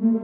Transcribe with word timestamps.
What's 0.00 0.16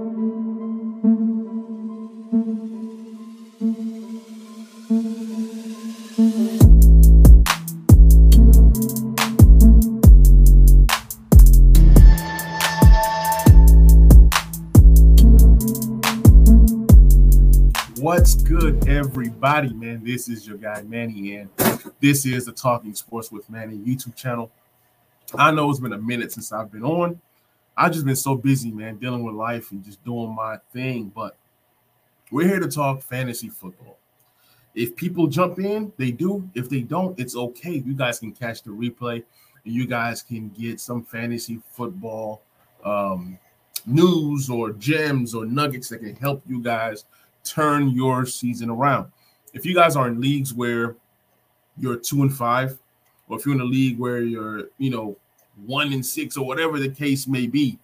good, 18.34 18.88
everybody? 18.88 19.74
Man, 19.74 20.02
this 20.02 20.30
is 20.30 20.48
your 20.48 20.56
guy 20.56 20.80
Manny, 20.80 21.36
and 21.36 21.50
this 22.00 22.24
is 22.24 22.46
the 22.46 22.52
Talking 22.52 22.94
Sports 22.94 23.30
with 23.30 23.50
Manny 23.50 23.76
YouTube 23.76 24.16
channel. 24.16 24.50
I 25.34 25.50
know 25.50 25.68
it's 25.68 25.80
been 25.80 25.92
a 25.92 25.98
minute 25.98 26.32
since 26.32 26.50
I've 26.50 26.72
been 26.72 26.82
on. 26.82 27.20
I've 27.76 27.92
just 27.92 28.06
been 28.06 28.16
so 28.16 28.34
busy, 28.34 28.70
man, 28.70 28.96
dealing 28.96 29.22
with 29.22 29.34
life 29.34 29.70
and 29.70 29.84
just 29.84 30.02
doing 30.04 30.34
my 30.34 30.58
thing. 30.72 31.12
But 31.14 31.36
we're 32.30 32.48
here 32.48 32.60
to 32.60 32.68
talk 32.68 33.02
fantasy 33.02 33.48
football. 33.48 33.98
If 34.74 34.96
people 34.96 35.26
jump 35.26 35.58
in, 35.58 35.92
they 35.96 36.10
do. 36.10 36.48
If 36.54 36.68
they 36.68 36.80
don't, 36.80 37.18
it's 37.18 37.36
okay. 37.36 37.82
You 37.84 37.94
guys 37.94 38.18
can 38.18 38.32
catch 38.32 38.62
the 38.62 38.70
replay 38.70 39.24
and 39.64 39.74
you 39.74 39.86
guys 39.86 40.22
can 40.22 40.48
get 40.50 40.80
some 40.80 41.02
fantasy 41.02 41.60
football 41.70 42.42
um, 42.84 43.38
news 43.86 44.48
or 44.50 44.72
gems 44.72 45.34
or 45.34 45.44
nuggets 45.44 45.88
that 45.88 45.98
can 45.98 46.14
help 46.16 46.42
you 46.46 46.62
guys 46.62 47.04
turn 47.44 47.90
your 47.90 48.26
season 48.26 48.70
around. 48.70 49.10
If 49.54 49.64
you 49.64 49.74
guys 49.74 49.96
are 49.96 50.08
in 50.08 50.20
leagues 50.20 50.52
where 50.52 50.96
you're 51.78 51.96
two 51.96 52.22
and 52.22 52.34
five, 52.34 52.78
or 53.28 53.38
if 53.38 53.46
you're 53.46 53.54
in 53.54 53.60
a 53.60 53.64
league 53.64 53.98
where 53.98 54.20
you're, 54.22 54.64
you 54.78 54.90
know, 54.90 55.16
one 55.64 55.92
and 55.92 56.04
six, 56.04 56.36
or 56.36 56.46
whatever 56.46 56.78
the 56.78 56.88
case 56.88 57.26
may 57.26 57.46
be, 57.46 57.78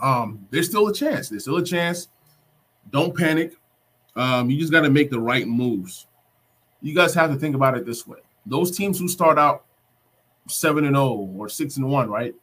um, 0.00 0.46
there's 0.50 0.68
still 0.68 0.88
a 0.88 0.94
chance. 0.94 1.28
There's 1.28 1.42
still 1.42 1.58
a 1.58 1.64
chance. 1.64 2.08
Don't 2.90 3.16
panic. 3.16 3.54
Um, 4.16 4.50
you 4.50 4.58
just 4.58 4.72
got 4.72 4.80
to 4.80 4.90
make 4.90 5.10
the 5.10 5.20
right 5.20 5.46
moves. 5.46 6.06
You 6.82 6.94
guys 6.94 7.14
have 7.14 7.30
to 7.30 7.36
think 7.36 7.54
about 7.54 7.76
it 7.76 7.86
this 7.86 8.06
way: 8.06 8.18
those 8.46 8.76
teams 8.76 8.98
who 8.98 9.08
start 9.08 9.38
out 9.38 9.64
seven 10.48 10.84
and 10.84 10.96
zero 10.96 11.06
oh 11.06 11.34
or 11.36 11.48
six 11.48 11.76
and 11.76 11.88
one, 11.88 12.08
right? 12.08 12.34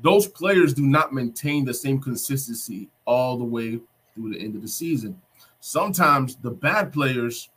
Those 0.00 0.26
players 0.26 0.74
do 0.74 0.82
not 0.82 1.12
maintain 1.12 1.64
the 1.64 1.74
same 1.74 2.00
consistency 2.00 2.88
all 3.04 3.36
the 3.36 3.44
way 3.44 3.80
through 4.14 4.34
the 4.34 4.40
end 4.40 4.54
of 4.56 4.62
the 4.62 4.68
season 4.68 5.20
sometimes 5.62 6.36
the 6.36 6.50
bad 6.50 6.92
players 6.92 7.48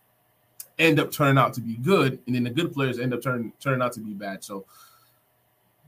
end 0.78 1.00
up 1.00 1.12
turning 1.12 1.38
out 1.38 1.54
to 1.54 1.62
be 1.62 1.76
good, 1.78 2.20
and 2.26 2.36
then 2.36 2.44
the 2.44 2.50
good 2.50 2.72
players 2.72 3.00
end 3.00 3.14
up 3.14 3.22
turning 3.22 3.52
turning 3.60 3.82
out 3.82 3.92
to 3.94 4.00
be 4.00 4.14
bad. 4.14 4.44
So 4.44 4.66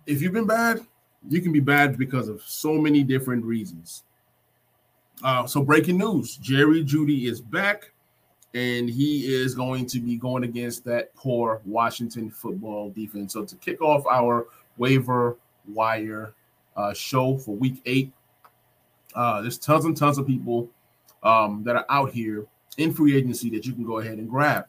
if 0.07 0.21
you've 0.21 0.33
been 0.33 0.47
bad, 0.47 0.79
you 1.29 1.41
can 1.41 1.51
be 1.51 1.59
bad 1.59 1.97
because 1.97 2.29
of 2.29 2.41
so 2.41 2.73
many 2.73 3.03
different 3.03 3.43
reasons. 3.43 4.03
Uh, 5.23 5.45
so 5.45 5.61
breaking 5.61 5.97
news: 5.97 6.37
Jerry 6.37 6.83
Jeudy 6.83 7.25
is 7.25 7.41
back, 7.41 7.91
and 8.53 8.89
he 8.89 9.33
is 9.33 9.53
going 9.53 9.85
to 9.87 9.99
be 9.99 10.15
going 10.15 10.43
against 10.43 10.85
that 10.85 11.13
poor 11.15 11.61
Washington 11.65 12.29
football 12.31 12.89
defense. 12.91 13.33
So 13.33 13.43
to 13.43 13.55
kick 13.57 13.81
off 13.81 14.05
our 14.07 14.47
waiver 14.77 15.37
wire 15.67 16.33
uh, 16.75 16.93
show 16.93 17.37
for 17.37 17.55
Week 17.55 17.81
Eight, 17.85 18.13
uh, 19.13 19.41
there's 19.41 19.57
tons 19.57 19.85
and 19.85 19.97
tons 19.97 20.17
of 20.17 20.25
people 20.25 20.69
um, 21.23 21.63
that 21.65 21.75
are 21.75 21.85
out 21.89 22.11
here 22.11 22.45
in 22.77 22.93
free 22.93 23.17
agency 23.17 23.49
that 23.49 23.65
you 23.65 23.73
can 23.73 23.83
go 23.83 23.99
ahead 23.99 24.19
and 24.19 24.29
grab. 24.29 24.67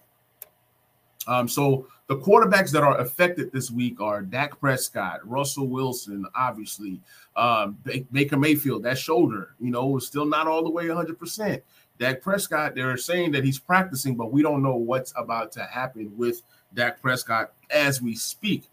Um, 1.26 1.46
so 1.46 1.86
the 2.08 2.16
quarterbacks 2.16 2.72
that 2.72 2.82
are 2.82 2.98
affected 2.98 3.52
this 3.52 3.70
week 3.70 4.00
are 4.00 4.22
Dak 4.22 4.58
Prescott, 4.58 5.20
Russell 5.28 5.68
Wilson, 5.68 6.24
obviously, 6.34 7.00
um, 7.36 7.78
Baker 8.10 8.38
Mayfield. 8.38 8.82
That 8.82 8.96
shoulder, 8.96 9.54
you 9.60 9.70
know, 9.70 9.96
is 9.98 10.06
still 10.06 10.24
not 10.24 10.46
all 10.46 10.64
the 10.64 10.70
way 10.70 10.88
100. 10.88 11.18
percent 11.18 11.62
Dak 11.98 12.22
Prescott, 12.22 12.74
they're 12.74 12.96
saying 12.96 13.32
that 13.32 13.44
he's 13.44 13.58
practicing, 13.58 14.16
but 14.16 14.32
we 14.32 14.42
don't 14.42 14.62
know 14.62 14.76
what's 14.76 15.12
about 15.16 15.52
to 15.52 15.64
happen 15.64 16.10
with 16.16 16.42
Dak 16.72 17.02
Prescott 17.02 17.52
as 17.70 18.00
we 18.00 18.14
speak. 18.14 18.64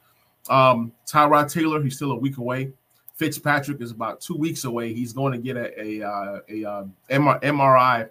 Um, 0.49 0.93
Tyrod 1.05 1.51
Taylor, 1.51 1.83
he's 1.83 1.95
still 1.95 2.11
a 2.11 2.17
week 2.17 2.37
away. 2.37 2.71
Fitzpatrick 3.15 3.81
is 3.81 3.91
about 3.91 4.21
two 4.21 4.35
weeks 4.35 4.63
away. 4.63 4.93
He's 4.93 5.11
going 5.11 5.33
to 5.33 5.39
get 5.39 5.57
a 5.57 6.01
a, 6.01 6.07
uh, 6.07 6.39
a, 6.49 6.61
a 6.61 6.79
um, 6.79 6.93
MRI 7.09 8.09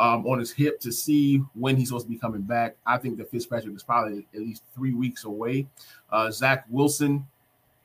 um, 0.00 0.26
on 0.26 0.38
his 0.38 0.50
hip 0.50 0.80
to 0.80 0.90
see 0.90 1.42
when 1.54 1.76
he's 1.76 1.88
supposed 1.88 2.06
to 2.06 2.10
be 2.10 2.18
coming 2.18 2.40
back. 2.40 2.74
I 2.86 2.96
think 2.96 3.18
that 3.18 3.30
Fitzpatrick 3.30 3.76
is 3.76 3.82
probably 3.82 4.26
at 4.34 4.40
least 4.40 4.62
three 4.74 4.94
weeks 4.94 5.24
away. 5.24 5.66
Uh, 6.10 6.30
Zach 6.30 6.64
Wilson, 6.70 7.26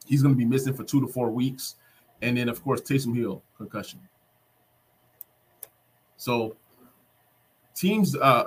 he's 0.08 0.22
going 0.22 0.34
to 0.34 0.38
be 0.38 0.46
missing 0.46 0.74
for 0.74 0.86
two 0.86 1.02
to 1.02 1.08
four 1.08 1.30
weeks, 1.30 1.76
and 2.22 2.38
then 2.38 2.48
of 2.48 2.64
course 2.64 2.80
Taysom 2.82 3.14
Hill 3.14 3.44
concussion. 3.58 4.00
So 6.16 6.56
teams, 7.76 8.16
uh, 8.16 8.46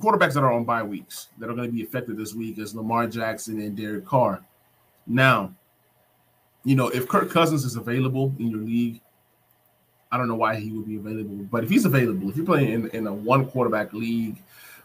quarterbacks 0.00 0.32
that 0.32 0.42
are 0.42 0.52
on 0.52 0.64
bye 0.64 0.82
weeks 0.82 1.28
that 1.38 1.50
are 1.50 1.54
going 1.54 1.68
to 1.68 1.72
be 1.72 1.82
affected 1.82 2.16
this 2.16 2.32
week 2.32 2.58
is 2.58 2.74
Lamar 2.74 3.06
Jackson 3.06 3.60
and 3.60 3.76
Derek 3.76 4.06
Carr. 4.06 4.42
Now, 5.06 5.54
you 6.64 6.76
know, 6.76 6.88
if 6.88 7.08
Kirk 7.08 7.30
Cousins 7.30 7.66
is 7.66 7.76
available 7.76 8.34
in 8.38 8.48
your 8.48 8.60
league, 8.60 9.02
I 10.12 10.18
don't 10.18 10.28
know 10.28 10.36
why 10.36 10.56
he 10.56 10.70
would 10.70 10.86
be 10.86 10.96
available, 10.96 11.36
but 11.50 11.64
if 11.64 11.70
he's 11.70 11.86
available, 11.86 12.28
if 12.28 12.36
you're 12.36 12.46
playing 12.46 12.70
in, 12.70 12.90
in 12.90 13.06
a 13.06 13.12
one 13.12 13.46
quarterback 13.48 13.94
league, 13.94 14.36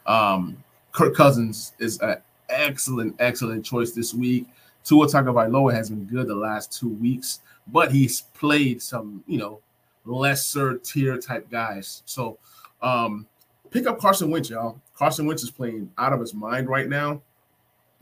um, 0.05 0.57
Kirk 0.93 1.13
Cousins 1.15 1.73
is 1.79 1.99
an 1.99 2.17
excellent, 2.49 3.15
excellent 3.19 3.65
choice 3.65 3.91
this 3.91 4.13
week. 4.13 4.47
Tua 4.85 5.05
Tagovailoa 5.07 5.73
has 5.73 5.89
been 5.89 6.05
good 6.05 6.27
the 6.27 6.35
last 6.35 6.71
two 6.71 6.87
weeks, 6.87 7.41
but 7.67 7.91
he's 7.91 8.21
played 8.21 8.81
some, 8.81 9.21
you 9.27 9.37
know, 9.37 9.59
lesser 10.05 10.77
tier 10.77 11.17
type 11.17 11.51
guys. 11.51 12.03
So 12.05 12.37
um, 12.81 13.27
pick 13.69 13.85
up 13.85 13.99
Carson 13.99 14.31
Wentz, 14.31 14.49
y'all. 14.49 14.79
Carson 14.95 15.25
Wentz 15.25 15.43
is 15.43 15.51
playing 15.51 15.91
out 15.97 16.13
of 16.13 16.21
his 16.21 16.33
mind 16.33 16.69
right 16.69 16.87
now. 16.87 17.21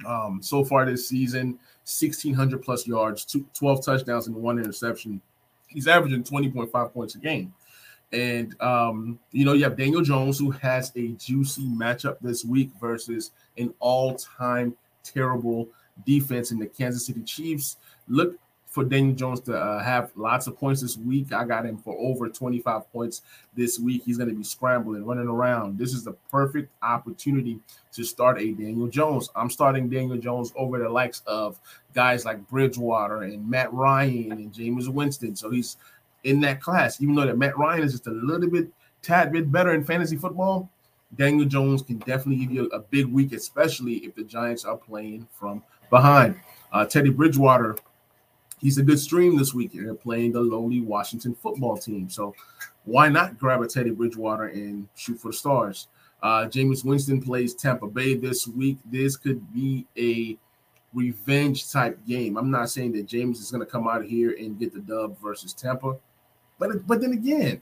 Um, 0.06 0.42
so 0.44 0.64
far 0.64 0.86
this 0.86 1.08
season, 1.08 1.58
1,600 1.86 2.62
plus 2.62 2.86
yards, 2.86 3.26
two, 3.26 3.46
12 3.54 3.84
touchdowns, 3.84 4.28
and 4.28 4.36
one 4.36 4.60
interception. 4.60 5.22
He's 5.68 5.88
averaging 5.88 6.24
20.5 6.24 6.94
points 6.94 7.16
a 7.16 7.20
game. 7.20 7.54
And, 8.12 8.60
um, 8.62 9.20
you 9.32 9.46
know, 9.46 9.54
you 9.54 9.64
have 9.64 9.78
Daniel 9.78 10.02
Jones, 10.02 10.40
who 10.40 10.52
has 10.52 10.92
a 10.96 11.10
juicy 11.10 11.64
matchup 11.64 12.18
this 12.22 12.46
week 12.46 12.70
versus 12.80 13.32
an 13.58 13.74
all 13.80 14.16
time 14.16 14.76
terrible 15.04 15.68
defense 16.06 16.52
in 16.52 16.60
the 16.60 16.68
Kansas 16.68 17.06
City 17.06 17.22
Chiefs. 17.24 17.78
Look 18.08 18.38
for 18.76 18.84
Daniel 18.84 19.16
Jones 19.16 19.40
to 19.40 19.58
uh, 19.58 19.82
have 19.82 20.12
lots 20.18 20.48
of 20.48 20.58
points 20.58 20.82
this 20.82 20.98
week. 20.98 21.32
I 21.32 21.46
got 21.46 21.66
him 21.66 21.78
for 21.78 21.98
over 21.98 22.28
25 22.28 22.92
points 22.92 23.22
this 23.56 23.80
week. 23.80 24.04
He's 24.06 24.18
going 24.18 24.28
to 24.28 24.36
be 24.36 24.44
scrambling, 24.44 25.06
running 25.06 25.30
around. 25.30 25.80
This 25.80 25.94
is 25.94 26.04
the 26.04 26.12
perfect 26.30 26.74
opportunity 26.84 27.62
to 27.94 28.04
start 28.04 28.42
a 28.42 28.52
Daniel 28.52 28.88
Jones. 28.88 29.30
I'm 29.34 29.50
starting 29.50 29.90
Daniel 29.90 30.18
Jones 30.18 30.52
over 30.58 30.78
the 30.78 30.90
likes 30.90 31.22
of 31.26 31.58
guys 31.94 32.26
like 32.26 32.46
Bridgewater 32.50 33.24
and 33.24 33.50
Matt 33.50 33.72
Ryan 33.74 34.34
and 34.34 34.52
Jameis 34.52 34.90
Winston. 34.90 35.38
So 35.38 35.50
he's 35.50 35.78
in 36.26 36.42
that 36.42 36.62
class, 36.62 37.02
even 37.02 37.16
though 37.16 37.28
that 37.28 37.38
Matt 37.38 37.58
Ryan 37.58 37.84
is 37.84 37.94
just 37.94 38.08
a 38.08 38.12
little 38.12 38.50
bit, 38.50 38.68
tad 39.02 39.32
bit 39.32 39.50
better 39.50 39.74
in 39.74 39.86
fantasy 39.86 40.18
football. 40.18 40.70
Daniel 41.16 41.48
Jones 41.48 41.82
can 41.82 42.00
definitely 42.00 42.44
give 42.44 42.52
you 42.52 42.66
a 42.66 42.80
big 42.80 43.06
week, 43.06 43.32
especially 43.32 44.00
if 44.00 44.16
the 44.16 44.24
Giants 44.26 44.66
are 44.66 44.76
playing 44.76 45.30
from 45.32 45.64
behind. 45.90 46.36
Uh, 46.74 46.86
Teddy 46.86 47.10
Bridgewater 47.10 47.78
he's 48.66 48.80
a 48.80 48.84
good 48.84 49.00
stream 49.00 49.38
this 49.38 49.54
week. 49.54 49.74
Playing 50.02 50.32
the 50.32 50.42
lowly 50.42 50.82
Washington 50.82 51.36
football 51.36 51.78
team. 51.78 52.10
So 52.10 52.34
why 52.86 53.10
not 53.10 53.38
grab 53.38 53.62
a 53.62 53.68
Teddy 53.68 53.92
Bridgewater 53.92 54.46
and 54.46 54.88
shoot 54.96 55.20
for 55.20 55.30
the 55.30 55.38
stars? 55.38 55.88
Uh, 56.24 56.48
Jameis 56.48 56.84
Winston 56.84 57.22
plays 57.22 57.54
Tampa 57.54 57.86
Bay 57.86 58.16
this 58.16 58.48
week. 58.48 58.80
This 58.84 59.18
could 59.18 59.54
be 59.54 59.86
a 59.96 60.36
revenge 60.96 61.72
type 61.72 62.00
game. 62.08 62.38
I'm 62.38 62.50
not 62.50 62.72
saying 62.72 62.94
that 62.94 63.06
James 63.06 63.40
is 63.40 63.52
going 63.52 63.64
to 63.64 63.72
come 63.72 63.88
out 63.88 64.02
of 64.02 64.10
here 64.10 64.36
and 64.36 64.58
get 64.58 64.74
the 64.74 64.80
dub 64.80 65.16
versus 65.22 65.54
Tampa, 65.54 65.98
but 66.58 66.88
but 66.88 67.02
then 67.02 67.12
again, 67.12 67.62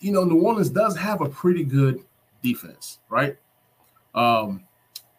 you 0.00 0.12
know, 0.12 0.24
New 0.24 0.42
Orleans 0.42 0.68
does 0.68 0.98
have 0.98 1.22
a 1.22 1.30
pretty 1.30 1.64
good 1.64 2.04
defense, 2.42 2.98
right? 3.08 3.38
Um, 4.14 4.64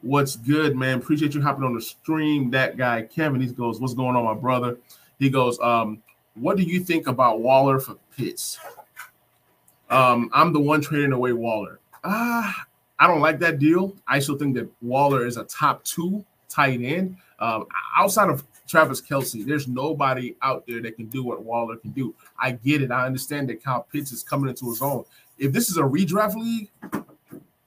What's 0.02 0.38
good, 0.38 0.78
man? 0.78 1.00
Appreciate 1.00 1.34
you 1.36 1.42
hopping 1.42 1.66
on 1.66 1.76
the 1.76 1.82
stream. 1.82 2.52
That 2.52 2.78
guy, 2.78 3.02
Kevin, 3.04 3.42
he 3.42 3.48
goes, 3.48 3.82
What's 3.82 3.94
going 3.94 4.16
on, 4.16 4.24
my 4.24 4.34
brother? 4.34 4.78
He 5.20 5.30
goes, 5.30 5.60
um, 5.60 6.02
What 6.36 6.58
do 6.58 6.64
you 6.64 6.80
think 6.80 7.08
about 7.08 7.42
Waller 7.42 7.80
for 7.80 7.96
Pitts? 8.16 8.58
Um, 9.90 10.30
I'm 10.34 10.54
the 10.54 10.60
one 10.60 10.82
trading 10.82 11.12
away 11.12 11.34
Waller. 11.34 11.80
Ah, 12.04 12.66
I 13.00 13.08
don't 13.08 13.22
like 13.22 13.40
that 13.40 13.60
deal. 13.60 13.96
I 14.08 14.20
still 14.20 14.38
think 14.38 14.56
that 14.56 14.70
Waller 14.82 15.26
is 15.26 15.38
a 15.38 15.44
top 15.46 15.84
two 15.84 16.24
tight 16.48 16.82
end. 16.82 17.18
Um, 17.40 17.66
outside 17.98 18.30
of 18.30 18.44
Travis 18.68 19.02
Kelce, 19.02 19.46
there's 19.46 19.68
nobody 19.68 20.36
out 20.42 20.66
there 20.68 20.82
that 20.82 20.96
can 20.96 21.08
do 21.08 21.24
what 21.24 21.44
Waller 21.44 21.76
can 21.78 21.92
do. 21.92 22.14
I 22.38 22.52
get 22.52 22.82
it. 22.82 22.92
I 22.92 23.06
understand 23.06 23.50
that 23.50 23.64
Kyle 23.64 23.88
Pitts 23.92 24.12
is 24.12 24.24
coming 24.24 24.50
into 24.50 24.70
his 24.70 24.82
own. 24.82 25.06
If 25.38 25.52
this 25.54 25.70
is 25.70 25.78
a 25.78 25.82
redraft 25.82 26.36
league, 26.36 26.70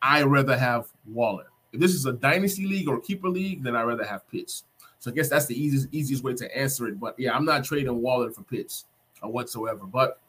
I'd 0.01 0.25
rather 0.25 0.57
have 0.57 0.87
Waller. 1.07 1.47
If 1.73 1.81
this 1.81 1.95
is 1.95 2.07
a 2.07 2.13
dynasty 2.13 2.67
league 2.67 2.89
or 2.89 3.01
keeper 3.01 3.29
league, 3.29 3.63
then 3.63 3.75
I'd 3.75 3.85
rather 3.85 4.05
have 4.05 4.29
Pitts. 4.31 4.65
So 4.99 5.11
I 5.11 5.15
guess 5.15 5.29
that's 5.29 5.47
the 5.47 5.61
easiest 5.61 5.89
easiest 5.93 6.23
way 6.23 6.35
to 6.35 6.57
answer 6.57 6.87
it. 6.87 7.01
But 7.01 7.19
yeah, 7.19 7.35
I'm 7.35 7.45
not 7.45 7.65
trading 7.65 8.01
Waller 8.01 8.31
for 8.31 8.43
Pitts 8.43 8.85
or 9.23 9.33
whatsoever. 9.33 9.85
But 9.85 10.21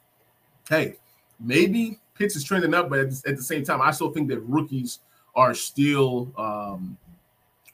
hey, 0.68 0.96
maybe 1.38 2.00
Pitts 2.14 2.36
is 2.36 2.44
trending 2.44 2.74
up, 2.74 2.88
but 2.88 2.98
at, 3.00 3.08
at 3.26 3.36
the 3.36 3.42
same 3.42 3.64
time, 3.64 3.80
I 3.82 3.90
still 3.90 4.10
think 4.10 4.28
that 4.28 4.40
rookies 4.40 5.00
are 5.36 5.54
still 5.54 6.32
um, 6.36 6.96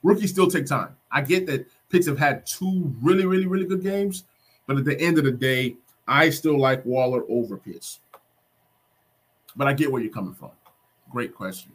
rookies 0.03 0.31
still 0.31 0.51
take 0.51 0.67
time. 0.67 0.97
I 1.11 1.23
get 1.23 1.47
that 1.47 1.67
Pitts 1.89 2.07
have 2.07 2.19
had 2.19 2.47
two 2.47 2.95
really, 3.03 3.27
really, 3.27 3.47
really 3.47 3.67
good 3.67 3.83
games, 3.83 4.25
but 4.67 4.77
at 4.77 4.85
the 4.85 4.99
end 5.01 5.19
of 5.19 5.25
the 5.25 5.33
day, 5.33 5.77
I 6.07 6.31
still 6.31 6.59
like 6.59 6.85
Waller 6.85 7.25
over 7.29 7.57
Pitts. 7.57 8.01
But 9.57 9.69
I 9.69 9.73
get 9.73 9.91
where 9.91 10.01
you're 10.01 10.13
coming 10.13 10.35
from. 10.35 10.51
Great 11.11 11.35
question. 11.35 11.73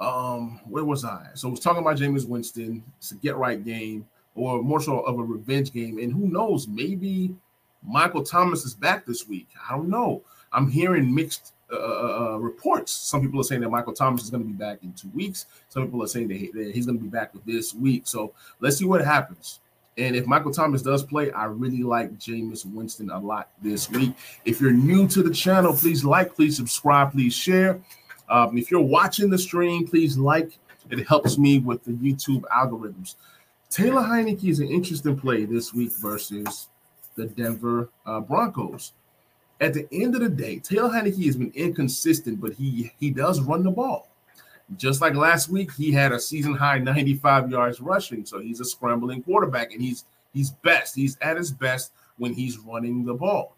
Um, 0.00 0.60
where 0.68 0.84
was 0.84 1.04
I? 1.04 1.28
So 1.34 1.48
I 1.48 1.50
was 1.50 1.60
talking 1.60 1.82
about 1.82 1.96
Jameis 1.96 2.26
Winston. 2.26 2.82
It's 2.98 3.12
a 3.12 3.16
get 3.16 3.36
right 3.36 3.64
game, 3.64 4.06
or 4.34 4.62
more 4.62 4.80
so 4.80 5.00
of 5.00 5.18
a 5.18 5.22
revenge 5.22 5.72
game. 5.72 5.98
And 5.98 6.12
who 6.12 6.28
knows, 6.28 6.66
maybe 6.66 7.34
Michael 7.82 8.24
Thomas 8.24 8.64
is 8.64 8.74
back 8.74 9.06
this 9.06 9.28
week. 9.28 9.48
I 9.68 9.76
don't 9.76 9.88
know. 9.88 10.22
I'm 10.52 10.70
hearing 10.70 11.14
mixed 11.14 11.52
uh, 11.72 11.76
uh, 11.76 12.34
uh 12.34 12.36
reports. 12.38 12.92
Some 12.92 13.20
people 13.22 13.40
are 13.40 13.44
saying 13.44 13.60
that 13.60 13.70
Michael 13.70 13.92
Thomas 13.92 14.24
is 14.24 14.30
going 14.30 14.42
to 14.42 14.48
be 14.48 14.54
back 14.54 14.78
in 14.82 14.92
two 14.92 15.10
weeks. 15.14 15.46
Some 15.68 15.84
people 15.84 16.02
are 16.02 16.08
saying 16.08 16.28
that, 16.28 16.36
he, 16.36 16.50
that 16.52 16.74
he's 16.74 16.86
going 16.86 16.98
to 16.98 17.02
be 17.02 17.10
back 17.10 17.32
this 17.46 17.74
week. 17.74 18.02
So 18.06 18.32
let's 18.60 18.76
see 18.76 18.84
what 18.84 19.04
happens. 19.04 19.60
And 19.96 20.16
if 20.16 20.26
Michael 20.26 20.50
Thomas 20.50 20.82
does 20.82 21.04
play, 21.04 21.30
I 21.30 21.44
really 21.44 21.82
like 21.82 22.18
Jameis 22.18 22.66
Winston 22.66 23.10
a 23.10 23.18
lot 23.18 23.50
this 23.62 23.88
week. 23.90 24.12
If 24.44 24.60
you're 24.60 24.72
new 24.72 25.06
to 25.08 25.22
the 25.22 25.32
channel, 25.32 25.72
please 25.72 26.04
like, 26.04 26.34
please 26.34 26.56
subscribe, 26.56 27.12
please 27.12 27.32
share. 27.32 27.80
Um, 28.28 28.56
if 28.56 28.70
you're 28.70 28.80
watching 28.80 29.30
the 29.30 29.38
stream, 29.38 29.86
please 29.86 30.16
like. 30.16 30.58
It 30.90 31.06
helps 31.06 31.38
me 31.38 31.58
with 31.58 31.84
the 31.84 31.92
YouTube 31.92 32.42
algorithms. 32.42 33.14
Taylor 33.70 34.02
Heinicke 34.02 34.48
is 34.48 34.60
an 34.60 34.68
interesting 34.68 35.16
play 35.16 35.44
this 35.44 35.72
week 35.72 35.92
versus 35.92 36.68
the 37.16 37.26
Denver 37.26 37.88
uh, 38.06 38.20
Broncos. 38.20 38.92
At 39.60 39.74
the 39.74 39.88
end 39.92 40.14
of 40.14 40.20
the 40.20 40.28
day, 40.28 40.58
Taylor 40.58 40.90
Heinicke 40.90 41.24
has 41.26 41.36
been 41.36 41.52
inconsistent, 41.54 42.40
but 42.40 42.52
he 42.52 42.92
he 42.98 43.10
does 43.10 43.40
run 43.40 43.62
the 43.62 43.70
ball. 43.70 44.08
Just 44.76 45.00
like 45.00 45.14
last 45.14 45.48
week, 45.48 45.72
he 45.72 45.92
had 45.92 46.12
a 46.12 46.20
season 46.20 46.54
high 46.54 46.78
95 46.78 47.50
yards 47.50 47.80
rushing. 47.80 48.24
So 48.24 48.40
he's 48.40 48.60
a 48.60 48.64
scrambling 48.64 49.22
quarterback, 49.22 49.72
and 49.72 49.82
he's 49.82 50.04
he's 50.32 50.50
best. 50.50 50.94
He's 50.94 51.16
at 51.20 51.36
his 51.36 51.50
best 51.50 51.92
when 52.18 52.32
he's 52.32 52.58
running 52.58 53.04
the 53.04 53.14
ball. 53.14 53.56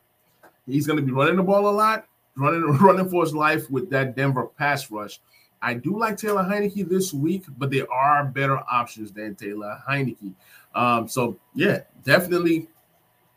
He's 0.66 0.86
going 0.86 0.98
to 0.98 1.04
be 1.04 1.12
running 1.12 1.36
the 1.36 1.42
ball 1.42 1.68
a 1.68 1.70
lot 1.70 2.06
running 2.36 2.62
running 2.78 3.08
for 3.08 3.22
his 3.24 3.34
life 3.34 3.70
with 3.70 3.90
that 3.90 4.16
Denver 4.16 4.46
pass 4.46 4.90
rush. 4.90 5.20
I 5.62 5.74
do 5.74 5.98
like 5.98 6.16
Taylor 6.16 6.44
Heinicke 6.44 6.88
this 6.88 7.12
week, 7.12 7.44
but 7.58 7.70
there 7.70 7.90
are 7.90 8.24
better 8.24 8.58
options 8.70 9.10
than 9.10 9.34
Taylor 9.34 9.82
Heinicke. 9.88 10.34
Um, 10.74 11.08
so 11.08 11.36
yeah, 11.54 11.80
definitely 12.04 12.68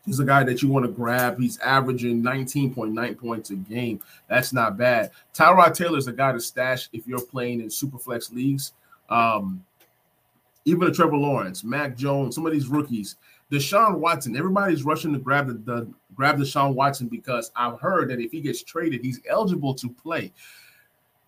he's 0.05 0.19
a 0.19 0.25
guy 0.25 0.43
that 0.43 0.61
you 0.61 0.69
want 0.69 0.85
to 0.85 0.91
grab. 0.91 1.39
He's 1.39 1.59
averaging 1.59 2.21
19.9 2.21 3.17
points 3.17 3.49
a 3.51 3.55
game. 3.55 4.01
That's 4.27 4.51
not 4.53 4.77
bad. 4.77 5.11
Tyrod 5.33 5.73
Taylor 5.75 5.97
is 5.97 6.07
a 6.07 6.13
guy 6.13 6.31
to 6.31 6.41
stash 6.41 6.89
if 6.93 7.07
you're 7.07 7.21
playing 7.21 7.61
in 7.61 7.69
super 7.69 7.97
flex 7.97 8.31
leagues. 8.31 8.73
Um, 9.09 9.63
even 10.65 10.87
a 10.87 10.91
Trevor 10.91 11.17
Lawrence, 11.17 11.63
Mac 11.63 11.95
Jones, 11.95 12.35
some 12.35 12.45
of 12.45 12.51
these 12.51 12.67
rookies, 12.67 13.15
Deshaun 13.51 13.97
Watson, 13.97 14.37
everybody's 14.37 14.83
rushing 14.83 15.13
to 15.13 15.19
grab 15.19 15.47
the, 15.47 15.53
the 15.53 15.93
grab 16.13 16.37
Deshaun 16.37 16.75
Watson 16.75 17.07
because 17.07 17.51
I've 17.55 17.79
heard 17.79 18.09
that 18.09 18.19
if 18.19 18.31
he 18.31 18.41
gets 18.41 18.63
traded, 18.63 19.03
he's 19.03 19.21
eligible 19.27 19.73
to 19.75 19.89
play. 19.89 20.31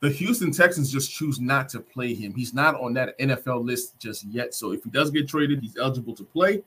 The 0.01 0.09
Houston 0.09 0.51
Texans 0.51 0.91
just 0.91 1.11
choose 1.11 1.39
not 1.39 1.69
to 1.69 1.79
play 1.79 2.13
him. 2.13 2.33
He's 2.33 2.53
not 2.53 2.79
on 2.79 2.93
that 2.95 3.17
NFL 3.19 3.63
list 3.63 3.99
just 3.99 4.25
yet. 4.25 4.53
So 4.53 4.71
if 4.71 4.83
he 4.83 4.89
does 4.89 5.11
get 5.11 5.27
traded, 5.27 5.61
he's 5.61 5.77
eligible 5.77 6.15
to 6.15 6.23
play 6.23 6.63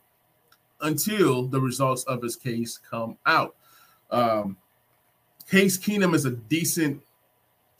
until 0.80 1.46
the 1.46 1.60
results 1.60 2.04
of 2.04 2.22
his 2.22 2.36
case 2.36 2.78
come 2.78 3.16
out. 3.26 3.56
Um, 4.10 4.56
Case 5.50 5.76
Keenum 5.76 6.14
is 6.14 6.24
a 6.24 6.30
decent, 6.30 7.02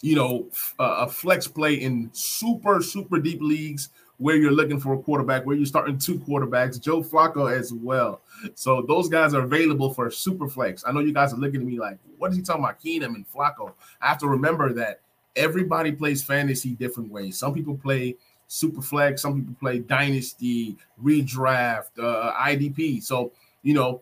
you 0.02 0.16
know, 0.16 0.48
uh, 0.78 1.06
a 1.06 1.08
flex 1.08 1.46
play 1.46 1.74
in 1.74 2.10
super, 2.12 2.82
super 2.82 3.18
deep 3.18 3.40
leagues 3.40 3.90
where 4.18 4.36
you're 4.36 4.52
looking 4.52 4.78
for 4.78 4.94
a 4.94 4.98
quarterback, 4.98 5.44
where 5.44 5.56
you're 5.56 5.66
starting 5.66 5.98
two 5.98 6.18
quarterbacks, 6.20 6.80
Joe 6.80 7.02
Flacco 7.02 7.52
as 7.52 7.72
well. 7.72 8.20
So 8.54 8.82
those 8.82 9.08
guys 9.08 9.34
are 9.34 9.42
available 9.42 9.92
for 9.92 10.10
super 10.10 10.48
flex. 10.48 10.84
I 10.86 10.92
know 10.92 11.00
you 11.00 11.12
guys 11.12 11.32
are 11.32 11.36
looking 11.36 11.60
at 11.60 11.66
me 11.66 11.78
like, 11.78 11.98
what 12.18 12.30
is 12.30 12.36
he 12.36 12.42
talking 12.42 12.62
about, 12.62 12.80
Keenum 12.80 13.16
and 13.16 13.26
Flacco? 13.30 13.72
I 14.00 14.08
have 14.08 14.18
to 14.18 14.28
remember 14.28 14.72
that 14.74 15.00
everybody 15.36 15.92
plays 15.92 16.22
fantasy 16.22 16.70
different 16.70 17.10
ways. 17.10 17.38
Some 17.38 17.54
people 17.54 17.76
play 17.76 18.16
super 18.46 18.82
flex, 18.82 19.22
some 19.22 19.40
people 19.40 19.54
play 19.58 19.80
dynasty, 19.80 20.76
redraft, 21.02 21.98
uh, 21.98 22.32
IDP. 22.34 23.02
So, 23.02 23.32
you 23.62 23.74
know, 23.74 24.00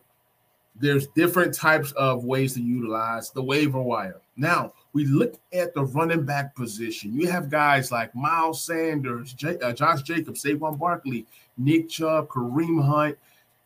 there's 0.78 1.06
different 1.08 1.54
types 1.54 1.92
of 1.92 2.24
ways 2.24 2.54
to 2.54 2.62
utilize 2.62 3.30
the 3.30 3.42
waiver 3.42 3.80
wire. 3.80 4.20
Now, 4.36 4.72
we 4.92 5.06
look 5.06 5.34
at 5.52 5.74
the 5.74 5.84
running 5.84 6.24
back 6.24 6.54
position. 6.54 7.14
You 7.14 7.28
have 7.30 7.48
guys 7.50 7.90
like 7.90 8.14
Miles 8.14 8.62
Sanders, 8.62 9.32
J- 9.32 9.58
uh, 9.58 9.72
Josh 9.72 10.02
Jacobs, 10.02 10.42
Saquon 10.42 10.78
Barkley, 10.78 11.26
Nick 11.56 11.88
Chubb, 11.88 12.28
Kareem 12.28 12.84
Hunt, 12.84 13.16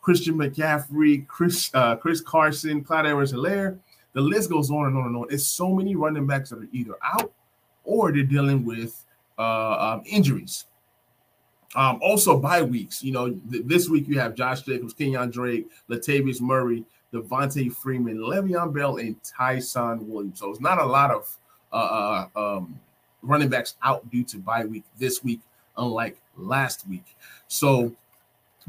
Christian 0.01 0.35
McCaffrey, 0.35 1.27
Chris 1.27 1.69
uh, 1.73 1.95
Chris 1.97 2.21
Carson, 2.21 2.83
Clyde 2.83 3.07
Edwards-Helaire. 3.07 3.77
The 4.13 4.21
list 4.21 4.49
goes 4.49 4.71
on 4.71 4.87
and 4.87 4.97
on 4.97 5.07
and 5.07 5.15
on. 5.17 5.27
It's 5.29 5.45
so 5.45 5.73
many 5.73 5.95
running 5.95 6.25
backs 6.25 6.49
that 6.49 6.59
are 6.59 6.67
either 6.71 6.95
out 7.03 7.31
or 7.83 8.11
they're 8.11 8.23
dealing 8.23 8.65
with 8.65 9.03
uh, 9.37 9.93
um, 9.95 10.03
injuries. 10.05 10.65
Um, 11.75 11.99
also, 12.01 12.39
bye 12.39 12.61
weeks. 12.61 13.03
You 13.03 13.11
know, 13.11 13.29
th- 13.29 13.63
this 13.65 13.89
week 13.89 14.07
you 14.07 14.19
have 14.19 14.33
Josh 14.33 14.61
Jacobs, 14.61 14.93
Kenyan 14.93 15.31
Drake, 15.31 15.67
Latavius 15.89 16.41
Murray, 16.41 16.85
Devonta 17.13 17.71
Freeman, 17.71 18.17
Le'Veon 18.17 18.73
Bell, 18.73 18.97
and 18.97 19.15
Ty'Son 19.23 20.07
Williams. 20.07 20.39
So 20.39 20.49
it's 20.49 20.59
not 20.59 20.79
a 20.79 20.85
lot 20.85 21.11
of 21.11 21.37
uh, 21.71 22.27
uh, 22.35 22.57
um, 22.57 22.79
running 23.21 23.49
backs 23.49 23.75
out 23.83 24.09
due 24.09 24.23
to 24.25 24.37
bye 24.37 24.65
week 24.65 24.83
this 24.97 25.23
week, 25.23 25.41
unlike 25.77 26.17
last 26.37 26.87
week. 26.87 27.05
So 27.47 27.93